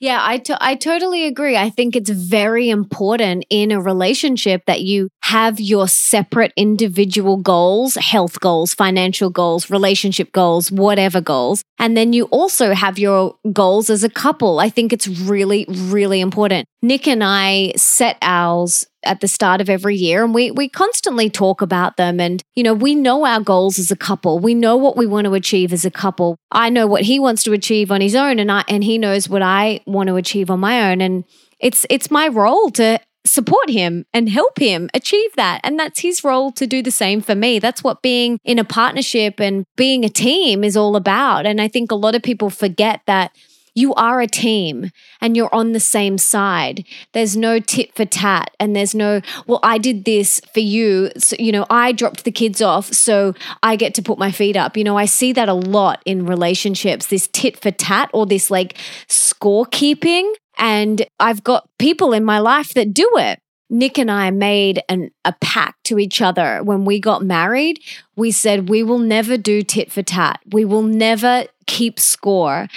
[0.00, 1.56] yeah, I, to- I totally agree.
[1.56, 7.96] I think it's very important in a relationship that you have your separate individual goals,
[7.96, 11.62] health goals, financial goals, relationship goals, whatever goals.
[11.78, 14.60] And then you also have your goals as a couple.
[14.60, 16.66] I think it's really, really important.
[16.80, 21.30] Nick and I set ours at the start of every year and we we constantly
[21.30, 24.76] talk about them and you know we know our goals as a couple we know
[24.76, 27.90] what we want to achieve as a couple i know what he wants to achieve
[27.90, 30.90] on his own and i and he knows what i want to achieve on my
[30.90, 31.24] own and
[31.58, 35.60] it's it's my role to support him and help him achieve that.
[35.62, 37.58] And that's his role to do the same for me.
[37.58, 41.46] That's what being in a partnership and being a team is all about.
[41.46, 43.32] And I think a lot of people forget that
[43.78, 46.84] you are a team and you're on the same side.
[47.12, 51.10] There's no tit for tat and there's no, well, I did this for you.
[51.16, 54.56] So, you know, I dropped the kids off, so I get to put my feet
[54.56, 54.76] up.
[54.76, 58.50] You know, I see that a lot in relationships this tit for tat or this
[58.50, 58.76] like
[59.08, 60.32] scorekeeping.
[60.58, 63.38] And I've got people in my life that do it.
[63.70, 67.80] Nick and I made an, a pact to each other when we got married.
[68.16, 70.40] We said, we will never do tit for tat.
[70.52, 72.68] We will never keep score.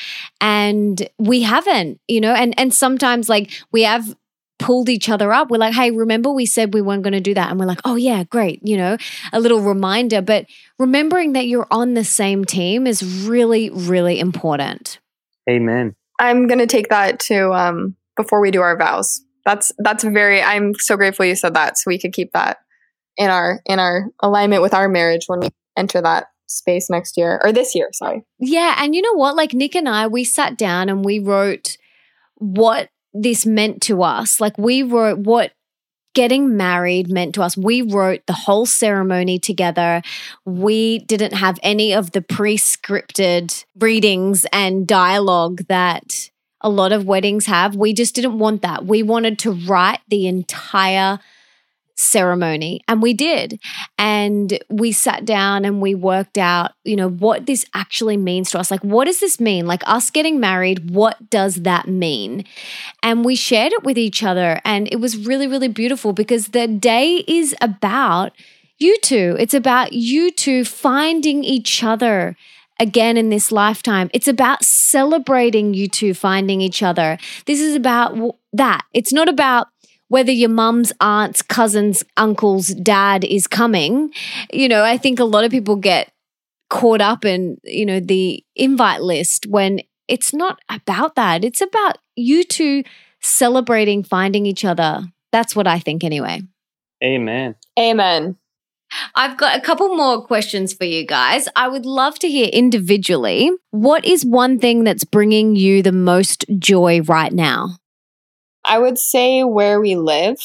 [0.42, 4.16] And we haven't, you know, and, and sometimes like we have
[4.60, 5.50] pulled each other up.
[5.50, 7.50] We're like, hey, remember we said we weren't going to do that?
[7.50, 8.60] And we're like, oh, yeah, great.
[8.64, 8.98] You know,
[9.34, 10.22] a little reminder.
[10.22, 10.46] But
[10.78, 15.00] remembering that you're on the same team is really, really important.
[15.50, 15.96] Amen.
[16.20, 20.42] I'm going to take that to um, before we do our vows that's that's very
[20.42, 22.58] i'm so grateful you said that so we could keep that
[23.18, 27.40] in our in our alignment with our marriage when we enter that space next year
[27.44, 30.58] or this year sorry yeah and you know what like nick and i we sat
[30.58, 31.78] down and we wrote
[32.36, 35.52] what this meant to us like we wrote what
[36.14, 37.56] getting married meant to us.
[37.56, 40.02] We wrote the whole ceremony together.
[40.46, 46.31] We didn't have any of the pre scripted readings and dialogue that
[46.62, 47.76] a lot of weddings have.
[47.76, 48.86] We just didn't want that.
[48.86, 51.20] We wanted to write the entire
[52.02, 53.60] ceremony and we did.
[53.98, 58.60] And we sat down and we worked out you know what this actually means to
[58.60, 58.72] us.
[58.72, 59.68] Like what does this mean?
[59.68, 62.46] Like us getting married what does that mean?
[63.04, 66.68] And we shared it with each other and it was really really beautiful because the
[66.68, 68.34] day is about
[68.80, 69.36] you two.
[69.40, 72.36] It's about you two finding each other
[72.82, 74.10] again in this lifetime.
[74.12, 77.20] It's about celebrating you two finding each other.
[77.46, 78.82] This is about that.
[78.92, 79.68] It's not about
[80.08, 84.12] whether your mum's aunt's cousin's uncle's dad is coming.
[84.52, 86.12] You know, I think a lot of people get
[86.70, 91.46] caught up in, you know, the invite list when it's not about that.
[91.46, 92.84] It's about you two
[93.22, 95.04] celebrating finding each other.
[95.32, 96.42] That's what I think anyway.
[97.04, 97.56] Amen.
[97.80, 98.38] Amen.
[99.16, 101.48] I've got a couple more questions for you guys.
[101.56, 106.46] I would love to hear individually what is one thing that's bringing you the most
[106.58, 107.78] joy right now?
[108.66, 110.38] I would say where we live.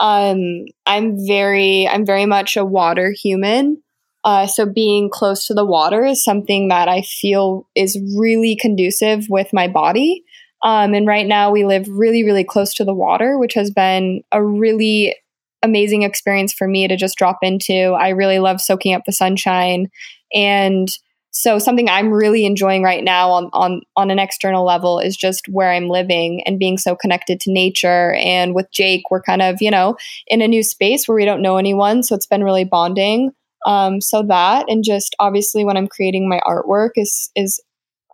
[0.00, 3.82] Um, I'm very, I'm very much a water human.
[4.24, 9.26] Uh, so being close to the water is something that I feel is really conducive
[9.28, 10.24] with my body.
[10.62, 14.22] Um, and right now we live really, really close to the water, which has been
[14.32, 15.14] a really
[15.62, 17.96] amazing experience for me to just drop into.
[17.98, 19.90] I really love soaking up the sunshine.
[20.34, 20.88] And
[21.30, 25.46] so something I'm really enjoying right now on, on, on an external level is just
[25.48, 28.14] where I'm living and being so connected to nature.
[28.14, 29.96] And with Jake, we're kind of, you know,
[30.26, 32.02] in a new space where we don't know anyone.
[32.02, 33.32] So it's been really bonding.
[33.66, 37.60] Um, so that and just obviously when I'm creating my artwork is is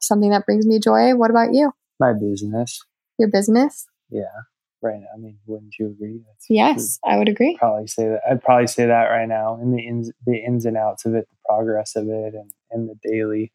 [0.00, 1.14] something that brings me joy.
[1.14, 1.72] What about you?
[2.00, 2.82] My business.
[3.18, 3.86] Your business?
[4.10, 4.44] Yeah
[4.84, 5.06] right now.
[5.14, 6.20] I mean, wouldn't you agree?
[6.26, 7.56] That's yes, I would agree.
[7.58, 8.20] Probably say that.
[8.28, 11.26] I'd probably say that right now, in the ins, the ins and outs of it,
[11.30, 13.52] the progress of it, and and the daily,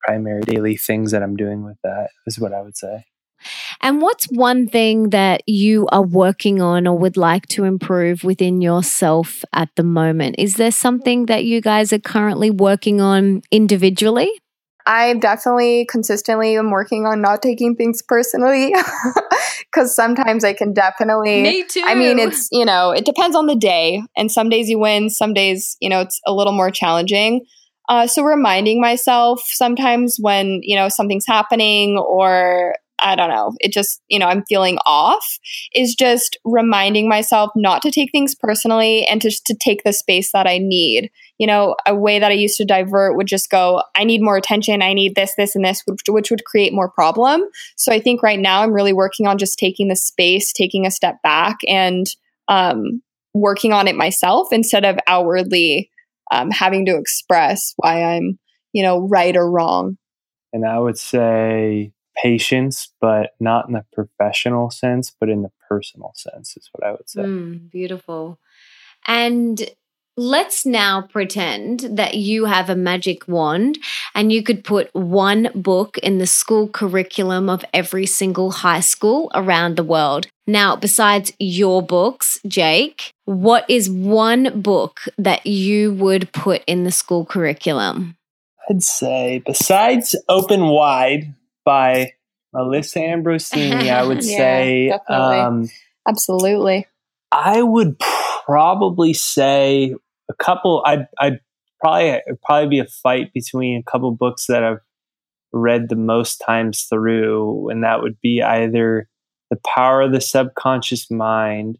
[0.00, 3.04] primary daily things that I'm doing with that is what I would say.
[3.80, 8.60] And what's one thing that you are working on or would like to improve within
[8.60, 10.36] yourself at the moment?
[10.38, 14.30] Is there something that you guys are currently working on individually?
[14.86, 18.74] I definitely consistently am working on not taking things personally
[19.60, 21.42] because sometimes I can definitely.
[21.42, 21.82] Me too.
[21.84, 24.02] I mean, it's, you know, it depends on the day.
[24.16, 27.44] And some days you win, some days, you know, it's a little more challenging.
[27.88, 33.72] Uh, so reminding myself sometimes when, you know, something's happening or I don't know, it
[33.72, 35.38] just, you know, I'm feeling off
[35.74, 40.30] is just reminding myself not to take things personally and just to take the space
[40.32, 41.10] that I need.
[41.38, 44.36] You know, a way that I used to divert would just go, I need more
[44.36, 47.42] attention, I need this, this, and this, which, which would create more problem.
[47.76, 50.90] So I think right now I'm really working on just taking the space, taking a
[50.90, 52.06] step back and
[52.46, 53.02] um,
[53.34, 55.90] working on it myself instead of outwardly
[56.30, 58.38] um, having to express why I'm,
[58.72, 59.98] you know, right or wrong.
[60.52, 66.12] And I would say patience, but not in the professional sense, but in the personal
[66.14, 67.22] sense, is what I would say.
[67.22, 68.38] Mm, beautiful.
[69.06, 69.62] And
[70.16, 73.78] let's now pretend that you have a magic wand
[74.14, 79.30] and you could put one book in the school curriculum of every single high school
[79.34, 80.26] around the world.
[80.46, 86.90] Now, besides your books, Jake, what is one book that you would put in the
[86.90, 88.16] school curriculum?
[88.68, 91.34] I'd say, besides Open Wide,
[91.64, 92.12] by
[92.52, 95.68] Melissa Ambrosini, I would yeah, say um,
[96.06, 96.86] Absolutely.
[97.30, 97.98] I would
[98.44, 99.94] probably say
[100.30, 100.82] a couple.
[100.84, 101.40] I'd, I'd
[101.80, 104.80] probably it'd probably be a fight between a couple books that I've
[105.52, 109.08] read the most times through, and that would be either
[109.50, 111.78] The Power of the Subconscious Mind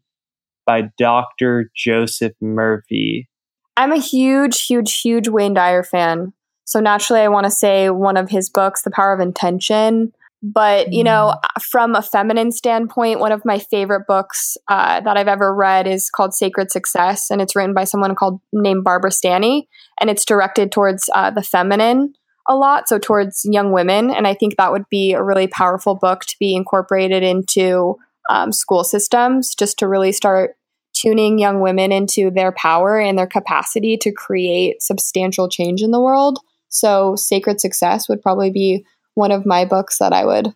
[0.67, 1.71] by Dr.
[1.75, 3.29] Joseph Murphy.
[3.77, 6.33] I'm a huge, huge, huge Wayne Dyer fan.
[6.73, 10.11] So naturally, I want to say one of his books, The Power of Intention.
[10.43, 11.63] But, you know, mm.
[11.63, 16.09] from a feminine standpoint, one of my favorite books uh, that I've ever read is
[16.09, 17.31] called Sacred Success.
[17.31, 19.69] And it's written by someone called named Barbara Stanny.
[20.01, 22.15] And it's directed towards uh, the feminine
[22.49, 24.11] a lot, so towards young women.
[24.11, 27.99] And I think that would be a really powerful book to be incorporated into
[28.31, 30.57] um, school systems just to really start
[30.95, 36.01] tuning young women into their power and their capacity to create substantial change in the
[36.01, 36.39] world.
[36.73, 40.55] So, Sacred Success would probably be one of my books that I would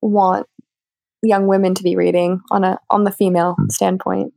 [0.00, 0.46] want
[1.22, 3.68] young women to be reading on a on the female hmm.
[3.68, 4.32] standpoint.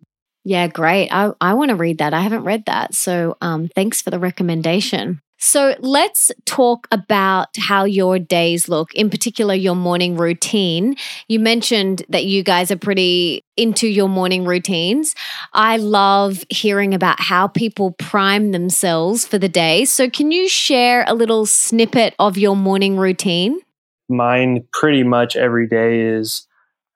[0.46, 1.10] Yeah, great.
[1.12, 2.14] I, I want to read that.
[2.14, 2.96] I haven't read that.
[2.96, 5.22] So um, thanks for the recommendation.
[5.42, 10.98] So let's talk about how your days look, in particular, your morning routine.
[11.30, 15.16] You mentioned that you guys are pretty into your morning routines.
[15.54, 19.86] I love hearing about how people prime themselves for the day.
[19.86, 23.62] So, can you share a little snippet of your morning routine?
[24.10, 26.48] Mine pretty much every day is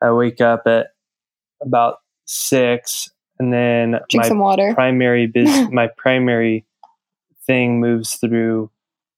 [0.02, 0.88] I wake up at
[1.62, 4.74] about six and then drink my some water.
[4.74, 6.66] Primary business, my primary
[7.46, 8.70] thing moves through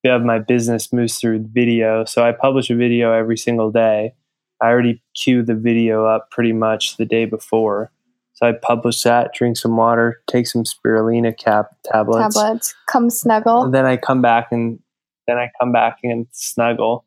[0.05, 2.05] of my business moves through video.
[2.05, 4.13] So I publish a video every single day.
[4.61, 7.91] I already queue the video up pretty much the day before.
[8.33, 12.35] So I publish that, drink some water, take some spirulina cap tablets.
[12.35, 12.75] Tablets.
[12.87, 13.63] Come snuggle.
[13.63, 14.79] And then I come back and
[15.27, 17.05] then I come back and snuggle.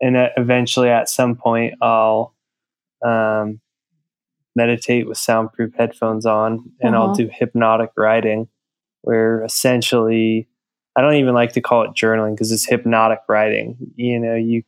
[0.00, 2.34] And eventually at some point I'll
[3.04, 3.60] um,
[4.56, 7.06] meditate with soundproof headphones on and uh-huh.
[7.06, 8.48] I'll do hypnotic writing
[9.02, 10.48] where essentially
[10.96, 13.76] I don't even like to call it journaling because it's hypnotic writing.
[13.96, 14.62] You know, you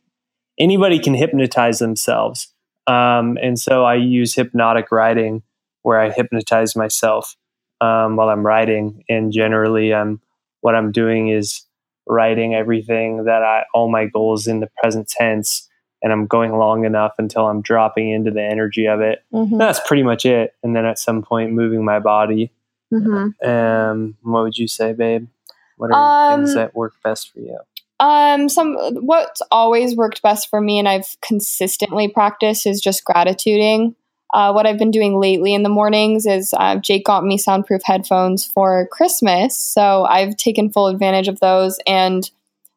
[0.57, 2.53] anybody can hypnotize themselves.
[2.87, 5.43] Um, and so I use hypnotic writing
[5.83, 7.35] where I hypnotize myself
[7.81, 9.03] um, while I'm writing.
[9.09, 10.21] And generally, I'm
[10.61, 11.63] what I'm doing is
[12.05, 15.67] writing everything that I all my goals in the present tense,
[16.01, 19.23] and I'm going long enough until I'm dropping into the energy of it.
[19.33, 19.57] Mm-hmm.
[19.57, 20.55] That's pretty much it.
[20.63, 22.51] And then at some point, moving my body.
[22.93, 23.47] Mm-hmm.
[23.47, 25.27] Um, what would you say, babe?
[25.77, 27.57] What are um, things that work best for you?
[27.99, 28.75] Um, some
[29.05, 33.95] what's always worked best for me, and I've consistently practiced, is just gratituding.
[34.33, 37.81] Uh, what I've been doing lately in the mornings is uh, Jake got me soundproof
[37.85, 42.29] headphones for Christmas, so I've taken full advantage of those, and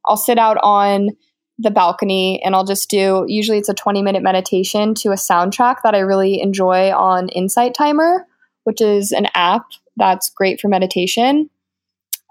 [0.06, 1.10] I'll sit out on
[1.58, 3.26] the balcony and I'll just do.
[3.28, 7.74] Usually, it's a twenty minute meditation to a soundtrack that I really enjoy on Insight
[7.74, 8.26] Timer,
[8.64, 11.50] which is an app that's great for meditation.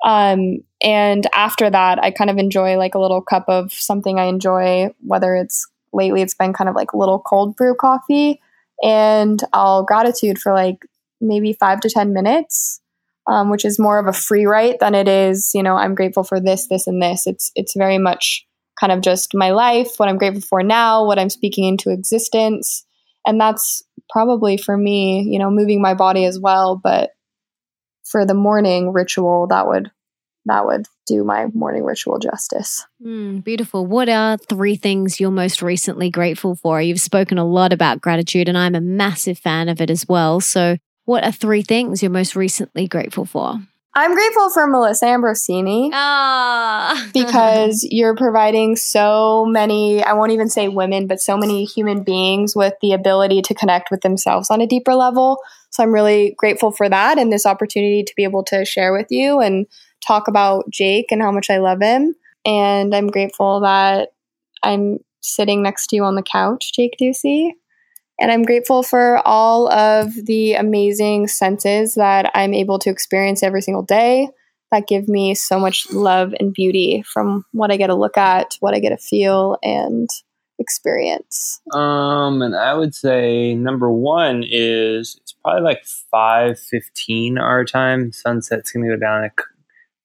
[0.06, 4.26] Um, and after that, I kind of enjoy like a little cup of something I
[4.26, 8.41] enjoy, whether it's lately it's been kind of like little cold brew coffee.
[8.82, 10.86] And I'll gratitude for like
[11.20, 12.80] maybe five to 10 minutes,
[13.28, 16.24] um, which is more of a free write than it is, you know, I'm grateful
[16.24, 17.28] for this, this, and this.
[17.28, 18.45] It's, it's very much
[18.80, 22.86] kind of just my life, what I'm grateful for now, what I'm speaking into existence.
[23.28, 26.80] And that's probably for me, you know, moving my body as well.
[26.82, 27.12] But
[28.10, 29.91] for the morning ritual, that would
[30.45, 32.86] that would do my morning ritual justice.
[33.05, 33.86] Mm, beautiful.
[33.86, 36.82] What are three things you're most recently grateful for?
[36.82, 40.39] You've spoken a lot about gratitude, and I'm a massive fan of it as well.
[40.39, 43.60] So, what are three things you're most recently grateful for?
[43.95, 45.89] I'm grateful for Melissa Ambrosini.
[45.93, 47.10] Ah.
[47.14, 52.55] because you're providing so many, I won't even say women, but so many human beings
[52.55, 55.39] with the ability to connect with themselves on a deeper level.
[55.71, 59.08] So I'm really grateful for that and this opportunity to be able to share with
[59.09, 59.67] you and
[60.05, 62.16] talk about Jake and how much I love him.
[62.46, 64.09] And I'm grateful that
[64.63, 67.51] I'm sitting next to you on the couch, Jake Ducey.
[68.20, 73.62] And I'm grateful for all of the amazing senses that I'm able to experience every
[73.62, 74.29] single day
[74.71, 78.58] that give me so much love and beauty from what I get to look at,
[78.59, 80.09] what I get to feel and
[80.59, 81.62] experience.
[81.74, 88.11] Um, and I would say number one is probably like five fifteen our time.
[88.13, 89.33] Sunset's gonna go down at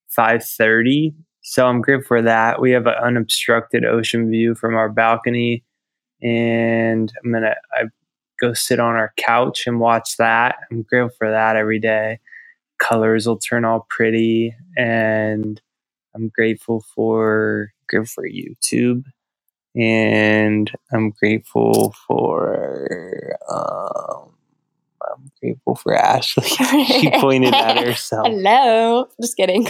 [0.09, 1.15] five thirty.
[1.43, 2.61] So I'm grateful for that.
[2.61, 5.63] We have an unobstructed ocean view from our balcony,
[6.23, 7.55] and I'm gonna
[8.41, 10.57] go sit on our couch and watch that.
[10.71, 12.19] I'm grateful for that every day.
[12.79, 15.61] Colors will turn all pretty, and
[16.15, 19.03] I'm grateful for grateful for YouTube,
[19.75, 24.34] and I'm grateful for um,
[25.41, 26.47] grateful for Ashley.
[26.85, 28.27] she pointed at herself.
[28.27, 29.07] Hello.
[29.21, 29.67] Just kidding.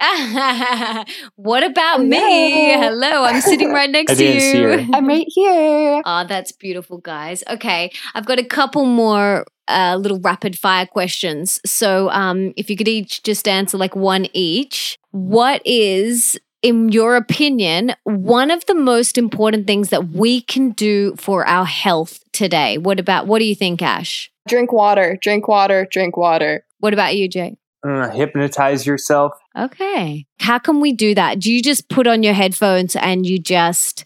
[1.36, 2.70] what about me?
[2.70, 3.10] Hello.
[3.10, 4.68] Hello, I'm sitting right next I to didn't see you.
[4.68, 4.86] her.
[4.94, 6.02] I'm right here.
[6.06, 7.44] Oh, that's beautiful, guys.
[7.50, 11.60] Okay, I've got a couple more uh, little rapid fire questions.
[11.66, 17.16] So, um, if you could each just answer like one each, what is, in your
[17.16, 22.78] opinion, one of the most important things that we can do for our health today?
[22.78, 23.26] What about?
[23.26, 24.30] What do you think, Ash?
[24.50, 26.64] Drink water, drink water, drink water.
[26.80, 27.56] What about you, Jay?
[27.86, 29.32] Uh, hypnotize yourself.
[29.56, 30.26] Okay.
[30.40, 31.38] How can we do that?
[31.38, 34.04] Do you just put on your headphones and you just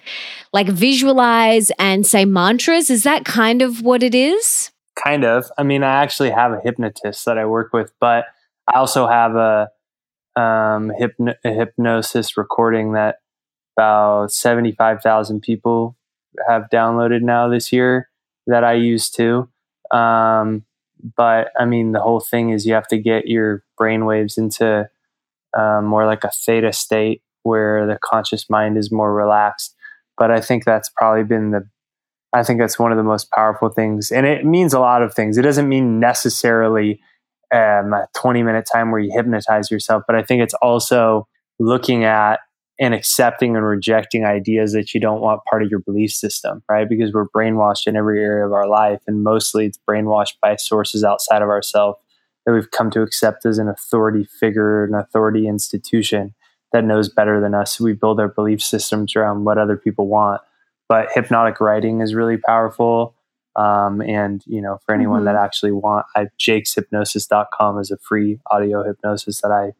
[0.53, 2.91] like visualize and say mantras?
[2.91, 4.71] Is that kind of what it is?
[5.03, 5.47] Kind of.
[5.57, 8.27] I mean, I actually have a hypnotist that I work with, but
[8.69, 9.71] I also have a,
[10.39, 13.21] um, hypno- a hypnosis recording that
[13.79, 15.97] about 75,000 people
[16.47, 18.11] have downloaded now this year
[18.47, 19.49] that I use too.
[19.95, 20.65] Um,
[21.17, 24.89] but I mean, the whole thing is you have to get your brain waves into
[25.57, 29.75] um, more like a theta state where the conscious mind is more relaxed.
[30.17, 31.69] But I think that's probably been the
[32.35, 34.11] I think that's one of the most powerful things.
[34.11, 35.39] And it means a lot of things.
[35.39, 37.01] It doesn't mean necessarily
[37.53, 41.29] um, a 20 minute time where you hypnotize yourself, but I think it's also
[41.61, 42.41] looking at
[42.81, 46.89] and accepting and rejecting ideas that you don't want part of your belief system, right?
[46.89, 49.01] Because we're brainwashed in every area of our life.
[49.07, 51.99] And mostly it's brainwashed by sources outside of ourselves
[52.45, 56.35] that we've come to accept as an authority figure, an authority institution
[56.73, 57.81] that knows better than us.
[57.81, 60.41] We build our belief systems around what other people want
[60.89, 63.15] but hypnotic writing is really powerful.
[63.57, 65.25] Um, and you know, for anyone Mhm.
[65.27, 69.73] that actually want, I jakeshypnosis.com is a free audio hypnosis that I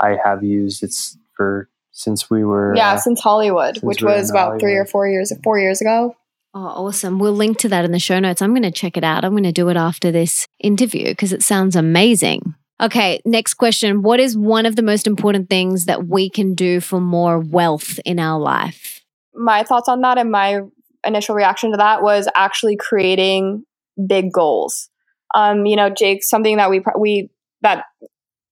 [0.00, 0.82] I have used.
[0.84, 1.68] It's for
[1.98, 4.84] since we were Yeah, uh, since Hollywood, since which we're was in about three or
[4.84, 6.16] four years four years ago.
[6.54, 7.18] Oh, awesome.
[7.18, 8.40] We'll link to that in the show notes.
[8.40, 9.24] I'm going to check it out.
[9.24, 12.54] I'm going to do it after this interview because it sounds amazing.
[12.80, 14.02] Okay, next question.
[14.02, 17.98] What is one of the most important things that we can do for more wealth
[18.04, 18.98] in our life?
[19.38, 20.60] my thoughts on that and my
[21.06, 23.64] initial reaction to that was actually creating
[24.06, 24.90] big goals.
[25.34, 27.30] Um, you know, Jake, something that we we
[27.62, 27.84] that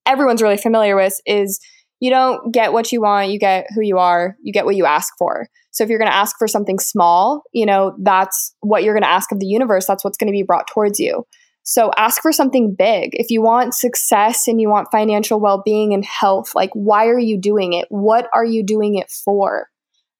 [0.07, 1.61] everyone's really familiar with is
[2.01, 4.85] you don't get what you want, you get who you are, you get what you
[4.85, 5.49] ask for.
[5.71, 9.03] So if you're going to ask for something small, you know, that's what you're going
[9.03, 11.27] to ask of the universe, that's what's going to be brought towards you.
[11.63, 13.11] So ask for something big.
[13.13, 17.41] If you want success and you want financial well-being and health, like why are you
[17.41, 17.87] doing it?
[17.89, 19.67] What are you doing it for?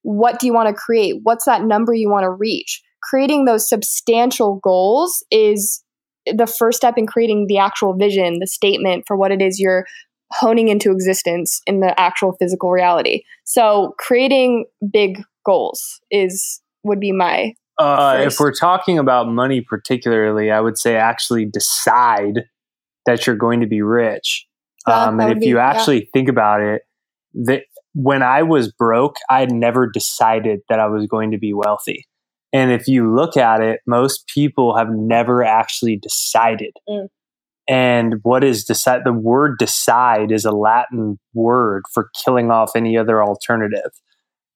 [0.07, 1.17] what do you want to create?
[1.25, 2.81] What's that number you want to reach?
[3.03, 5.83] Creating those substantial goals is
[6.27, 9.85] the first step in creating the actual vision, the statement for what it is you're
[10.33, 13.23] honing into existence in the actual physical reality.
[13.45, 20.51] So, creating big goals is would be my Uh, if we're talking about money particularly,
[20.51, 22.45] I would say actually decide
[23.07, 24.47] that you're going to be rich.
[24.89, 25.71] Yeah, um, and if be- you yeah.
[25.71, 26.83] actually think about it,
[27.35, 27.63] that
[27.95, 32.07] when I was broke, I had never decided that I was going to be wealthy.
[32.53, 36.73] And if you look at it, most people have never actually decided.
[36.89, 37.09] Mm.
[37.69, 39.03] And what is decide?
[39.05, 43.91] The word decide is a Latin word for killing off any other alternative.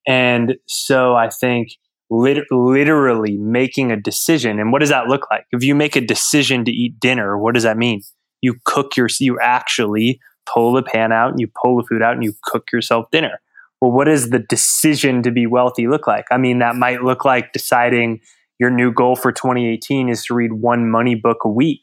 [0.07, 1.70] And so I think
[2.09, 4.61] lit- literally making a decision.
[4.61, 5.45] And what does that look like?
[5.51, 8.03] If you make a decision to eat dinner, what does that mean?
[8.41, 10.20] You cook your, you actually
[10.53, 13.41] pull the pan out and you pull the food out and you cook yourself dinner.
[13.81, 16.27] Well, what does the decision to be wealthy look like?
[16.31, 18.20] I mean, that might look like deciding
[18.59, 21.81] your new goal for 2018 is to read one money book a week.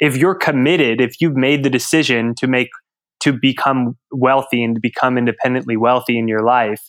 [0.00, 2.68] If you're committed, if you've made the decision to make,
[3.20, 6.80] to become wealthy and to become independently wealthy in your life,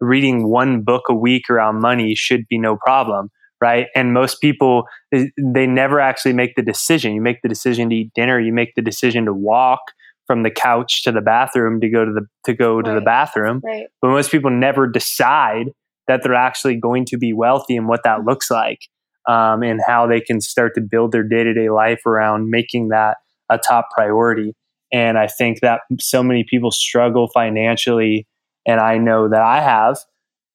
[0.00, 3.30] reading one book a week around money should be no problem
[3.60, 3.86] right?
[3.94, 7.14] And most people they they never actually make the decision.
[7.14, 8.38] You make the decision to eat dinner.
[8.38, 9.80] You make the decision to walk
[10.26, 13.60] from the couch to the bathroom to go to the to go to the bathroom.
[13.64, 13.86] Right.
[14.02, 15.70] but most people never decide
[16.08, 18.28] that they're actually going to be wealthy and what that mm-hmm.
[18.28, 18.78] looks like
[19.26, 23.16] um, and how they can start to build their day-to-day life around making that
[23.50, 24.54] a top priority
[24.92, 28.26] and i think that so many people struggle financially
[28.66, 29.96] and i know that i have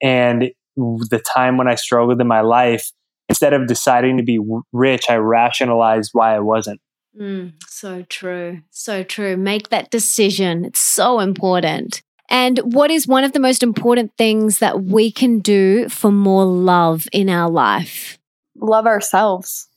[0.02, 2.92] and the time when i struggled in my life
[3.30, 4.40] instead of deciding to be
[4.74, 6.80] rich i rationalized why i wasn't
[7.20, 8.62] Mm, so true.
[8.70, 9.36] So true.
[9.36, 10.66] Make that decision.
[10.66, 12.02] It's so important.
[12.30, 16.46] And what is one of the most important things that we can do for more
[16.46, 18.18] love in our life?
[18.62, 19.68] Love ourselves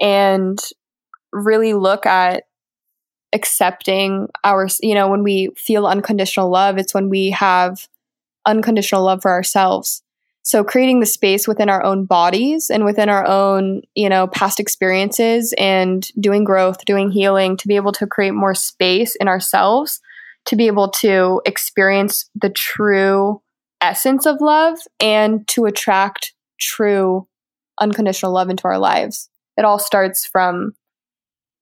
[0.00, 0.58] and
[1.32, 2.44] really look at
[3.34, 7.86] accepting our you know when we feel unconditional love it's when we have
[8.46, 10.02] unconditional love for ourselves.
[10.42, 14.58] So creating the space within our own bodies and within our own, you know, past
[14.58, 20.00] experiences and doing growth, doing healing to be able to create more space in ourselves
[20.48, 23.42] to be able to experience the true
[23.82, 27.26] essence of love and to attract true
[27.80, 29.28] unconditional love into our lives.
[29.56, 30.74] It all starts from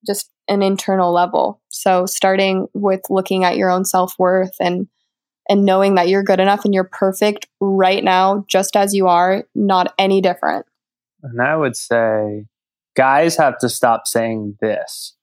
[0.05, 1.61] just an internal level.
[1.69, 4.87] So starting with looking at your own self-worth and
[5.49, 9.45] and knowing that you're good enough and you're perfect right now just as you are,
[9.55, 10.65] not any different.
[11.23, 12.45] And I would say
[12.95, 15.15] guys have to stop saying this.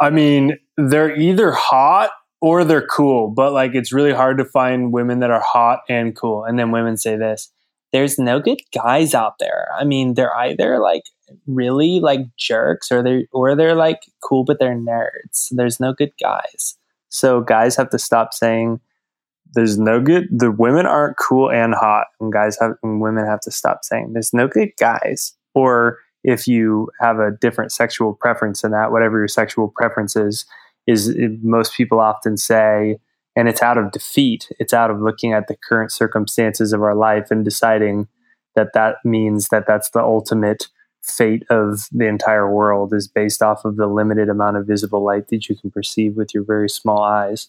[0.00, 2.10] I mean, they're either hot
[2.40, 6.14] or they're cool, but like it's really hard to find women that are hot and
[6.14, 6.44] cool.
[6.44, 7.50] And then women say this
[7.92, 9.68] there's no good guys out there.
[9.78, 11.02] I mean, they're either like
[11.46, 15.48] really like jerks or they're or they're like cool but they're nerds.
[15.50, 16.76] There's no good guys.
[17.08, 18.80] So guys have to stop saying
[19.54, 23.40] there's no good the women aren't cool and hot and guys have and women have
[23.40, 28.62] to stop saying there's no good guys or if you have a different sexual preference
[28.62, 30.46] than that whatever your sexual preference is
[30.86, 32.96] is most people often say
[33.36, 34.50] and it's out of defeat.
[34.58, 38.08] It's out of looking at the current circumstances of our life and deciding
[38.54, 40.68] that that means that that's the ultimate
[41.02, 45.28] fate of the entire world is based off of the limited amount of visible light
[45.28, 47.48] that you can perceive with your very small eyes.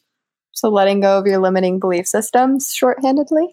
[0.51, 3.47] So letting go of your limiting belief systems shorthandedly?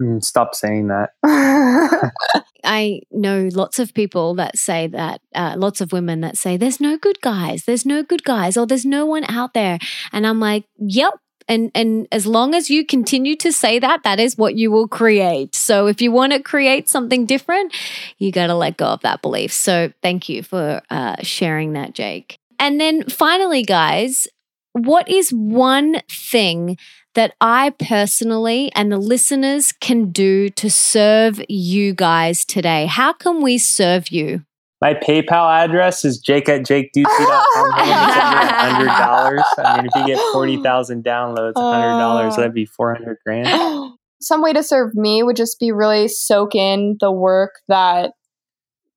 [0.00, 1.10] Mm, stop saying that.
[2.64, 6.80] I know lots of people that say that, uh, lots of women that say, there's
[6.80, 9.78] no good guys, there's no good guys, or there's no one out there.
[10.12, 11.14] And I'm like, yep,
[11.50, 14.88] and and as long as you continue to say that that is what you will
[14.88, 17.74] create so if you want to create something different
[18.18, 21.92] you got to let go of that belief so thank you for uh, sharing that
[21.92, 24.26] jake and then finally guys
[24.72, 26.78] what is one thing
[27.14, 32.86] that I personally and the listeners can do to serve you guys today?
[32.86, 34.44] How can we serve you?
[34.80, 37.70] My PayPal address is jake at jakeducey.com.
[37.72, 39.42] hundred dollars.
[39.58, 43.92] I mean, if you get forty thousand downloads, hundred dollars, that'd be four hundred grand.
[44.22, 48.12] Some way to serve me would just be really soak in the work that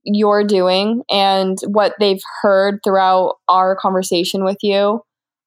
[0.03, 5.01] you're doing and what they've heard throughout our conversation with you.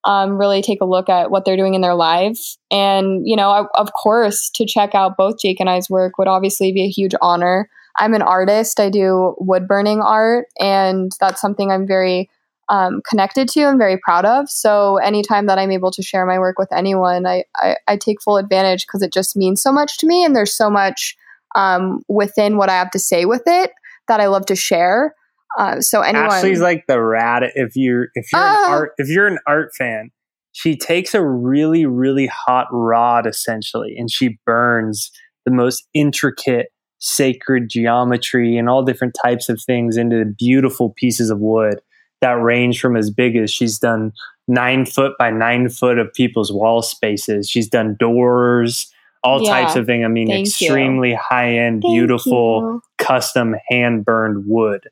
[0.05, 2.59] Um, really take a look at what they're doing in their lives.
[2.71, 6.73] And, you know, of course, to check out both Jake and I's work would obviously
[6.73, 7.69] be a huge honor.
[7.99, 8.81] I'm an artist.
[8.81, 12.31] I do wood burning art, and that's something I'm very
[12.69, 14.51] um, connected to and very proud of.
[14.51, 18.21] So anytime that I'm able to share my work with anyone, I, I, I take
[18.21, 21.17] full advantage because it just means so much to me, and there's so much
[21.55, 23.73] um, within what I have to say with it
[24.09, 25.15] that I love to share.
[25.59, 27.43] Uh, so anyone, Ashley's like the rat.
[27.55, 28.71] If you're if you're an ah!
[28.71, 30.11] art if you're an art fan,
[30.53, 35.11] she takes a really really hot rod essentially, and she burns
[35.47, 36.69] the most intricate
[37.07, 41.81] sacred geometry and all different types of things into beautiful pieces of wood
[42.21, 44.13] that range from as big as she's done
[44.49, 47.49] nine foot by nine foot of people's wall spaces.
[47.49, 48.93] She's done doors,
[49.23, 49.51] all yeah.
[49.51, 50.05] types of things.
[50.05, 52.83] I mean, extremely high end, beautiful, you.
[52.99, 54.89] custom hand burned wood.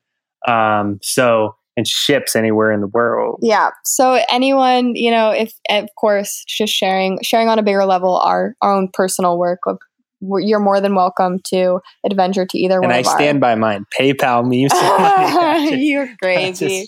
[0.46, 3.40] Um, so, and ships anywhere in the world.
[3.42, 3.70] Yeah.
[3.84, 8.54] So anyone, you know, if of course just sharing sharing on a bigger level our
[8.60, 9.78] our own personal work of
[10.40, 12.92] you're more than welcome to adventure to either and one.
[12.92, 13.86] And I stand by mine.
[13.98, 14.68] PayPal me.
[15.84, 16.86] you're crazy.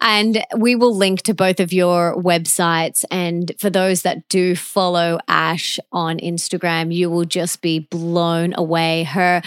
[0.00, 3.04] And we will link to both of your websites.
[3.10, 9.04] And for those that do follow Ash on Instagram, you will just be blown away.
[9.04, 9.42] Her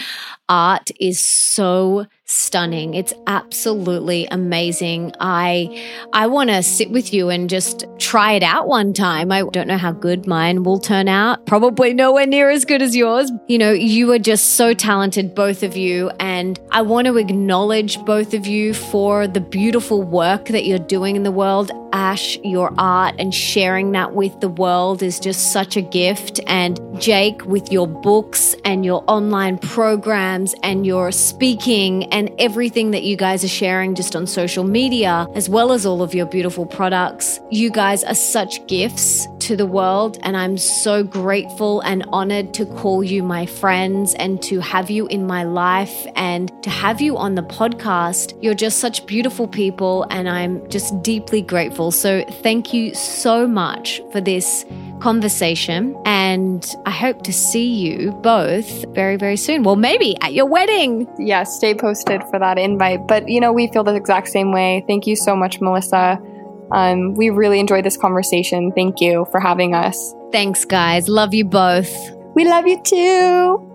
[0.48, 2.94] art is so stunning.
[2.94, 5.12] It's absolutely amazing.
[5.20, 5.82] I
[6.12, 9.30] I want to sit with you and just try it out one time.
[9.30, 11.46] I don't know how good mine will turn out.
[11.46, 13.30] Probably nowhere near as good as yours.
[13.46, 18.04] You know, you are just so talented both of you and I want to acknowledge
[18.04, 21.70] both of you for the beautiful work that you're doing in the world.
[21.92, 26.78] Ash, your art and sharing that with the world is just such a gift and
[27.00, 29.58] Jake with your books and your online
[30.36, 35.26] programs and your speaking and everything that you guys are sharing just on social media,
[35.34, 37.40] as well as all of your beautiful products.
[37.50, 42.66] You guys are such gifts to the world, and I'm so grateful and honored to
[42.66, 47.16] call you my friends and to have you in my life and to have you
[47.16, 48.36] on the podcast.
[48.42, 51.92] You're just such beautiful people, and I'm just deeply grateful.
[51.92, 54.64] So, thank you so much for this
[55.00, 55.96] conversation.
[56.04, 59.62] And I hope to see you both very, very soon.
[59.62, 61.06] Well, maybe at your wedding.
[61.18, 63.06] Yeah, stay posted for that invite.
[63.06, 64.84] But, you know, we feel the exact same way.
[64.88, 66.18] Thank you so much, Melissa.
[66.72, 68.72] Um, we really enjoyed this conversation.
[68.72, 70.14] Thank you for having us.
[70.32, 71.08] Thanks, guys.
[71.08, 71.90] Love you both.
[72.34, 73.72] We love you too.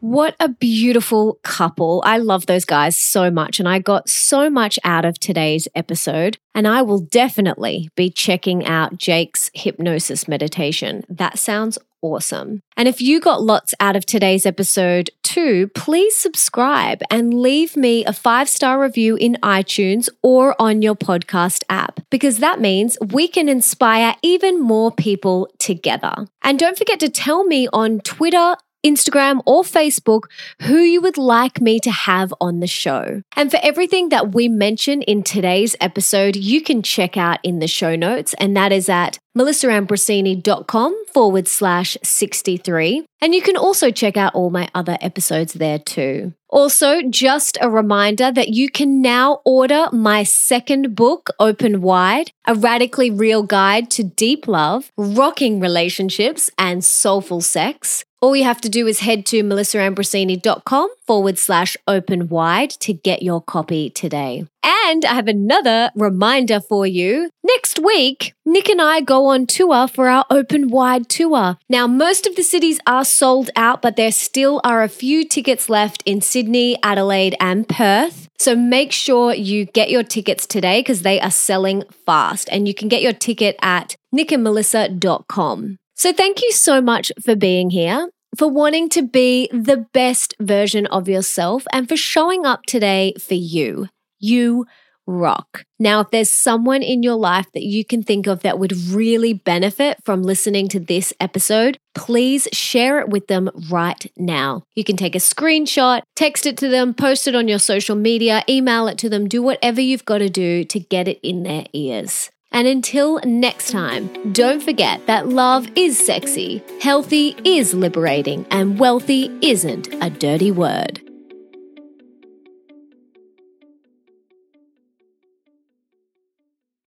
[0.00, 2.02] What a beautiful couple.
[2.04, 6.36] I love those guys so much, and I got so much out of today's episode.
[6.54, 11.04] And I will definitely be checking out Jake's hypnosis meditation.
[11.08, 12.60] That sounds awesome.
[12.76, 18.04] And if you got lots out of today's episode too, please subscribe and leave me
[18.04, 23.26] a five star review in iTunes or on your podcast app, because that means we
[23.26, 26.26] can inspire even more people together.
[26.42, 28.54] And don't forget to tell me on Twitter,
[28.84, 30.24] Instagram, or Facebook
[30.62, 33.22] who you would like me to have on the show.
[33.36, 37.68] And for everything that we mention in today's episode, you can check out in the
[37.68, 43.04] show notes, and that is at melissaambrosini.com forward slash 63.
[43.20, 46.34] And you can also check out all my other episodes there too.
[46.50, 52.54] Also, just a reminder that you can now order my second book, Open Wide, a
[52.54, 58.04] radically real guide to deep love, rocking relationships, and soulful sex.
[58.24, 63.22] All you have to do is head to melissaambrosini.com forward slash open wide to get
[63.22, 64.46] your copy today.
[64.64, 67.28] And I have another reminder for you.
[67.42, 71.58] Next week, Nick and I go on tour for our open wide tour.
[71.68, 75.68] Now, most of the cities are sold out, but there still are a few tickets
[75.68, 78.30] left in Sydney, Adelaide, and Perth.
[78.38, 82.48] So make sure you get your tickets today because they are selling fast.
[82.50, 85.76] And you can get your ticket at nickandmelissa.com.
[85.94, 90.86] So thank you so much for being here for wanting to be the best version
[90.86, 93.88] of yourself and for showing up today for you.
[94.18, 94.66] You
[95.06, 95.64] rock.
[95.78, 99.34] Now, if there's someone in your life that you can think of that would really
[99.34, 104.62] benefit from listening to this episode, please share it with them right now.
[104.74, 108.42] You can take a screenshot, text it to them, post it on your social media,
[108.48, 111.66] email it to them, do whatever you've got to do to get it in their
[111.74, 112.30] ears.
[112.54, 119.28] And until next time, don't forget that love is sexy, healthy is liberating, and wealthy
[119.42, 121.00] isn't a dirty word.